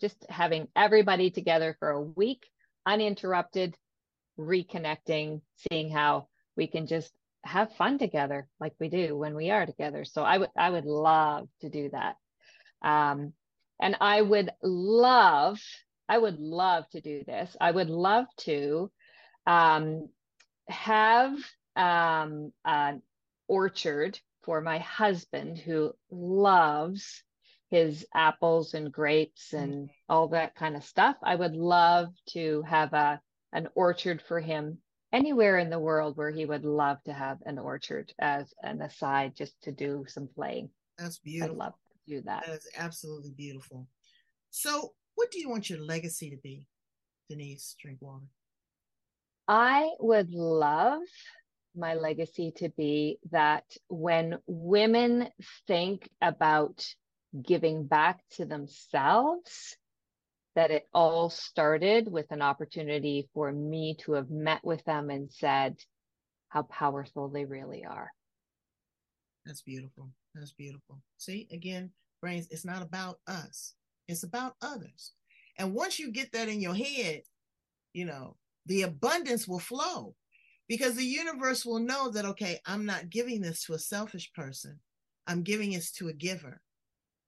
just 0.00 0.26
having 0.28 0.68
everybody 0.76 1.30
together 1.30 1.74
for 1.80 1.90
a 1.90 2.00
week. 2.00 2.44
uninterrupted 2.88 3.76
reconnecting, 4.38 5.42
seeing 5.56 5.90
how 5.90 6.28
we 6.56 6.66
can 6.66 6.86
just 6.86 7.12
have 7.44 7.72
fun 7.76 7.98
together 7.98 8.48
like 8.60 8.74
we 8.80 8.88
do 8.88 9.16
when 9.16 9.34
we 9.34 9.50
are 9.50 9.66
together. 9.66 10.04
So 10.04 10.22
I 10.22 10.38
would 10.38 10.50
I 10.56 10.70
would 10.70 10.86
love 10.86 11.48
to 11.60 11.68
do 11.68 11.90
that. 11.90 12.16
Um, 12.82 13.32
and 13.80 13.96
I 14.00 14.20
would 14.22 14.50
love, 14.62 15.60
I 16.08 16.18
would 16.18 16.38
love 16.38 16.88
to 16.90 17.00
do 17.00 17.24
this. 17.24 17.56
I 17.60 17.70
would 17.70 17.90
love 17.90 18.26
to 18.38 18.90
um, 19.46 20.08
have 20.68 21.36
um, 21.76 22.52
an 22.64 23.02
orchard 23.46 24.18
for 24.42 24.60
my 24.60 24.78
husband 24.78 25.58
who 25.58 25.92
loves 26.10 27.22
his 27.70 28.06
apples 28.14 28.74
and 28.74 28.90
grapes 28.90 29.52
and 29.52 29.72
mm-hmm. 29.72 29.84
all 30.08 30.28
that 30.28 30.54
kind 30.54 30.76
of 30.76 30.84
stuff. 30.84 31.16
I 31.22 31.34
would 31.34 31.54
love 31.54 32.08
to 32.30 32.62
have 32.62 32.92
a 32.92 33.20
an 33.52 33.68
orchard 33.74 34.20
for 34.20 34.40
him 34.40 34.78
anywhere 35.12 35.58
in 35.58 35.70
the 35.70 35.78
world 35.78 36.16
where 36.16 36.30
he 36.30 36.44
would 36.44 36.64
love 36.64 37.02
to 37.04 37.12
have 37.12 37.38
an 37.46 37.58
orchard 37.58 38.12
as 38.18 38.52
an 38.62 38.82
aside 38.82 39.34
just 39.34 39.54
to 39.62 39.72
do 39.72 40.04
some 40.06 40.28
playing. 40.34 40.70
That's 40.98 41.18
beautiful. 41.18 41.54
I'd 41.54 41.58
love 41.58 41.72
to 41.72 42.14
do 42.14 42.22
that. 42.22 42.46
That 42.46 42.56
is 42.56 42.68
absolutely 42.76 43.32
beautiful. 43.36 43.86
So, 44.50 44.92
what 45.18 45.32
do 45.32 45.40
you 45.40 45.50
want 45.50 45.68
your 45.68 45.80
legacy 45.80 46.30
to 46.30 46.36
be, 46.36 46.62
Denise 47.28 47.74
Drinkwalter? 47.84 48.28
I 49.48 49.90
would 49.98 50.30
love 50.30 51.02
my 51.74 51.94
legacy 51.94 52.52
to 52.58 52.68
be 52.68 53.18
that 53.32 53.64
when 53.88 54.38
women 54.46 55.28
think 55.66 56.08
about 56.22 56.86
giving 57.44 57.84
back 57.84 58.20
to 58.36 58.44
themselves, 58.44 59.76
that 60.54 60.70
it 60.70 60.88
all 60.94 61.30
started 61.30 62.06
with 62.06 62.30
an 62.30 62.40
opportunity 62.40 63.28
for 63.34 63.50
me 63.50 63.96
to 64.02 64.12
have 64.12 64.30
met 64.30 64.60
with 64.62 64.84
them 64.84 65.10
and 65.10 65.32
said 65.32 65.76
how 66.48 66.62
powerful 66.62 67.28
they 67.28 67.44
really 67.44 67.84
are. 67.84 68.12
That's 69.44 69.62
beautiful. 69.62 70.10
That's 70.36 70.52
beautiful. 70.52 71.00
See, 71.16 71.48
again, 71.50 71.90
brains, 72.20 72.46
it's 72.52 72.64
not 72.64 72.82
about 72.82 73.18
us, 73.26 73.74
it's 74.08 74.22
about 74.22 74.56
others. 74.62 75.12
And 75.58 75.74
once 75.74 75.98
you 75.98 76.10
get 76.10 76.32
that 76.32 76.48
in 76.48 76.60
your 76.60 76.74
head, 76.74 77.22
you 77.92 78.06
know, 78.06 78.36
the 78.66 78.82
abundance 78.82 79.46
will 79.46 79.58
flow 79.58 80.14
because 80.68 80.94
the 80.94 81.04
universe 81.04 81.64
will 81.64 81.80
know 81.80 82.10
that, 82.10 82.24
okay, 82.24 82.60
I'm 82.66 82.86
not 82.86 83.10
giving 83.10 83.40
this 83.40 83.64
to 83.64 83.74
a 83.74 83.78
selfish 83.78 84.32
person, 84.34 84.78
I'm 85.26 85.42
giving 85.42 85.72
this 85.72 85.92
to 85.92 86.08
a 86.08 86.12
giver. 86.12 86.60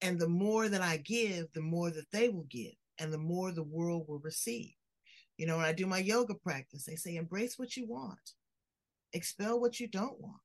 And 0.01 0.19
the 0.19 0.29
more 0.29 0.67
that 0.67 0.81
I 0.81 0.97
give, 0.97 1.51
the 1.53 1.61
more 1.61 1.91
that 1.91 2.09
they 2.11 2.29
will 2.29 2.47
give 2.49 2.73
and 2.99 3.13
the 3.13 3.19
more 3.19 3.51
the 3.51 3.63
world 3.63 4.05
will 4.07 4.19
receive. 4.19 4.73
You 5.37 5.47
know, 5.47 5.57
when 5.57 5.65
I 5.65 5.73
do 5.73 5.85
my 5.85 5.99
yoga 5.99 6.35
practice, 6.35 6.85
they 6.85 6.95
say 6.95 7.15
embrace 7.15 7.57
what 7.57 7.75
you 7.75 7.87
want, 7.87 8.19
expel 9.13 9.59
what 9.59 9.79
you 9.79 9.87
don't 9.87 10.19
want, 10.19 10.41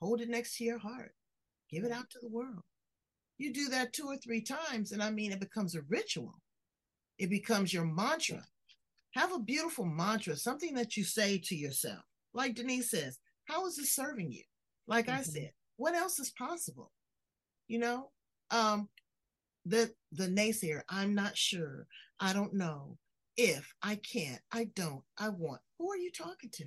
hold 0.00 0.20
it 0.20 0.28
next 0.28 0.56
to 0.56 0.64
your 0.64 0.78
heart, 0.78 1.14
give 1.70 1.84
it 1.84 1.90
mm-hmm. 1.90 2.00
out 2.00 2.10
to 2.10 2.18
the 2.20 2.28
world. 2.28 2.62
You 3.42 3.52
do 3.52 3.68
that 3.70 3.92
two 3.92 4.06
or 4.06 4.16
three 4.16 4.42
times, 4.42 4.92
and 4.92 5.02
I 5.02 5.10
mean, 5.10 5.32
it 5.32 5.40
becomes 5.40 5.74
a 5.74 5.82
ritual, 5.88 6.34
it 7.18 7.30
becomes 7.30 7.72
your 7.72 7.84
mantra. 7.84 8.44
Have 9.14 9.32
a 9.32 9.38
beautiful 9.38 9.84
mantra, 9.84 10.36
something 10.36 10.74
that 10.74 10.96
you 10.96 11.04
say 11.04 11.38
to 11.44 11.54
yourself. 11.54 12.00
Like 12.32 12.54
Denise 12.54 12.90
says, 12.90 13.18
how 13.44 13.66
is 13.66 13.76
this 13.76 13.94
serving 13.94 14.32
you? 14.32 14.44
Like 14.86 15.06
mm-hmm. 15.06 15.18
I 15.18 15.22
said, 15.22 15.50
what 15.76 15.94
else 15.94 16.18
is 16.18 16.30
possible? 16.30 16.90
You 17.68 17.80
know, 17.80 18.10
um, 18.50 18.88
the 19.64 19.92
the 20.10 20.26
naysayer 20.26 20.82
i'm 20.88 21.14
not 21.14 21.36
sure 21.36 21.86
i 22.20 22.32
don't 22.32 22.54
know 22.54 22.96
if 23.36 23.72
i 23.82 23.94
can't 23.96 24.40
i 24.52 24.64
don't 24.74 25.02
i 25.18 25.28
want 25.28 25.60
who 25.78 25.90
are 25.90 25.96
you 25.96 26.10
talking 26.10 26.50
to 26.50 26.64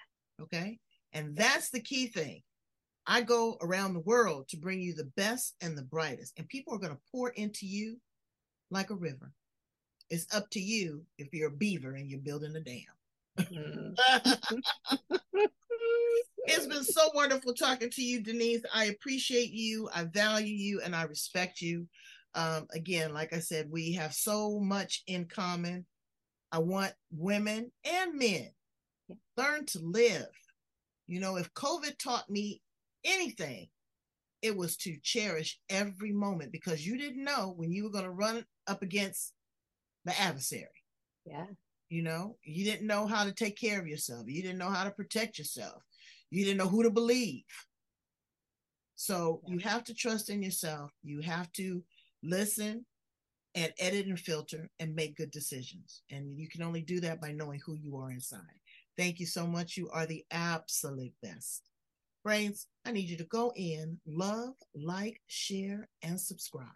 Okay. 0.40 0.78
And 1.12 1.37
that's 1.37 1.70
the 1.70 1.81
key 1.81 2.07
thing. 2.07 2.42
I 3.07 3.22
go 3.22 3.59
around 3.61 3.94
the 3.94 4.00
world 4.00 4.48
to 4.48 4.57
bring 4.57 4.81
you 4.81 4.94
the 4.94 5.11
best 5.16 5.57
and 5.61 5.76
the 5.76 5.83
brightest, 5.83 6.35
and 6.38 6.48
people 6.48 6.74
are 6.74 6.78
going 6.78 6.94
to 6.94 7.02
pour 7.11 7.31
into 7.31 7.66
you 7.66 7.96
like 8.70 8.90
a 8.90 8.94
river. 8.94 9.33
It's 10.09 10.33
up 10.35 10.48
to 10.50 10.61
you 10.61 11.05
if 11.18 11.33
you're 11.33 11.48
a 11.48 11.57
beaver 11.57 11.94
and 11.94 12.09
you're 12.09 12.20
building 12.20 12.55
a 12.55 12.61
dam. 12.61 12.85
Mm. 13.38 13.97
it's 16.45 16.66
been 16.66 16.85
so 16.85 17.11
wonderful 17.14 17.55
talking 17.55 17.90
to 17.90 18.03
you, 18.03 18.23
Denise. 18.23 18.62
I 18.75 18.87
appreciate 18.87 19.51
you, 19.51 19.88
I 19.95 20.05
value 20.05 20.55
you, 20.55 20.81
and 20.81 20.95
I 20.95 21.03
respect 21.05 21.61
you. 21.61 21.87
Um, 22.35 22.66
again, 22.75 23.12
like 23.12 23.33
I 23.33 23.38
said, 23.38 23.71
we 23.71 23.92
have 23.92 24.14
so 24.14 24.59
much 24.61 25.03
in 25.07 25.27
common. 25.27 25.87
I 26.51 26.59
want 26.59 26.92
women 27.11 27.71
and 27.85 28.18
men 28.18 28.51
learn 29.37 29.66
to 29.66 29.79
live. 29.81 30.29
You 31.07 31.21
know, 31.21 31.37
if 31.37 31.53
COVID 31.55 31.99
taught 31.99 32.31
me 32.31 32.62
anything, 33.05 33.68
it 34.42 34.57
was 34.57 34.77
to 34.79 34.97
cherish 35.03 35.59
every 35.68 36.12
moment 36.12 36.53
because 36.53 36.87
you 36.87 36.99
didn't 36.99 37.25
know 37.25 37.55
when 37.57 37.71
you 37.73 37.85
were 37.85 37.90
going 37.90 38.05
to 38.05 38.11
run 38.11 38.45
up 38.66 38.83
against 38.83 39.33
the 40.05 40.18
adversary. 40.21 40.66
Yeah. 41.25 41.47
You 41.92 42.02
know, 42.02 42.38
you 42.42 42.64
didn't 42.64 42.87
know 42.87 43.07
how 43.07 43.22
to 43.22 43.33
take 43.33 43.55
care 43.61 43.78
of 43.78 43.87
yourself. 43.87 44.24
You 44.26 44.40
didn't 44.40 44.57
know 44.57 44.70
how 44.70 44.85
to 44.85 44.90
protect 44.90 45.37
yourself. 45.37 45.83
You 46.31 46.42
didn't 46.42 46.57
know 46.57 46.66
who 46.66 46.83
to 46.85 46.90
believe. 46.90 47.44
So 48.94 49.42
you 49.46 49.59
have 49.59 49.85
to 49.85 49.94
trust 49.94 50.31
in 50.31 50.42
yourself. 50.42 50.90
You 51.02 51.20
have 51.20 51.52
to 51.52 51.85
listen 52.22 52.87
and 53.55 53.74
edit 53.78 54.07
and 54.07 54.18
filter 54.18 54.70
and 54.81 54.94
make 54.94 55.18
good 55.18 55.31
decisions. 55.33 56.00
And 56.11 56.33
you 56.33 56.48
can 56.48 56.62
only 56.62 56.81
do 56.81 56.98
that 57.00 57.20
by 57.20 57.33
knowing 57.33 57.61
who 57.62 57.74
you 57.74 57.98
are 57.98 58.11
inside. 58.11 58.40
Thank 58.96 59.20
you 59.20 59.26
so 59.26 59.46
much. 59.46 59.76
You 59.76 59.90
are 59.90 60.07
the 60.07 60.24
absolute 60.31 61.12
best. 61.22 61.68
Brains, 62.24 62.68
I 62.87 62.92
need 62.92 63.11
you 63.11 63.18
to 63.18 63.24
go 63.24 63.52
in, 63.55 64.00
love, 64.07 64.55
like, 64.74 65.20
share, 65.26 65.90
and 66.00 66.18
subscribe. 66.18 66.68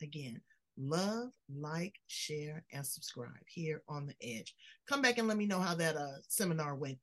Again, 0.00 0.40
love, 0.78 1.30
like, 1.54 1.94
share, 2.06 2.64
and 2.72 2.86
subscribe 2.86 3.30
here 3.46 3.82
on 3.88 4.06
the 4.06 4.14
edge. 4.22 4.54
Come 4.88 5.02
back 5.02 5.18
and 5.18 5.28
let 5.28 5.36
me 5.36 5.46
know 5.46 5.60
how 5.60 5.74
that 5.74 5.96
uh, 5.96 6.18
seminar 6.28 6.74
went, 6.74 6.98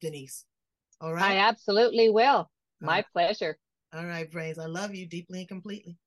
Denise. 0.00 0.44
All 1.00 1.14
right. 1.14 1.32
I 1.32 1.36
absolutely 1.38 2.10
will. 2.10 2.50
My 2.80 3.04
pleasure. 3.12 3.58
All 3.92 4.06
right, 4.06 4.30
Brains. 4.30 4.58
I 4.58 4.66
love 4.66 4.94
you 4.94 5.06
deeply 5.06 5.40
and 5.40 5.48
completely. 5.48 5.98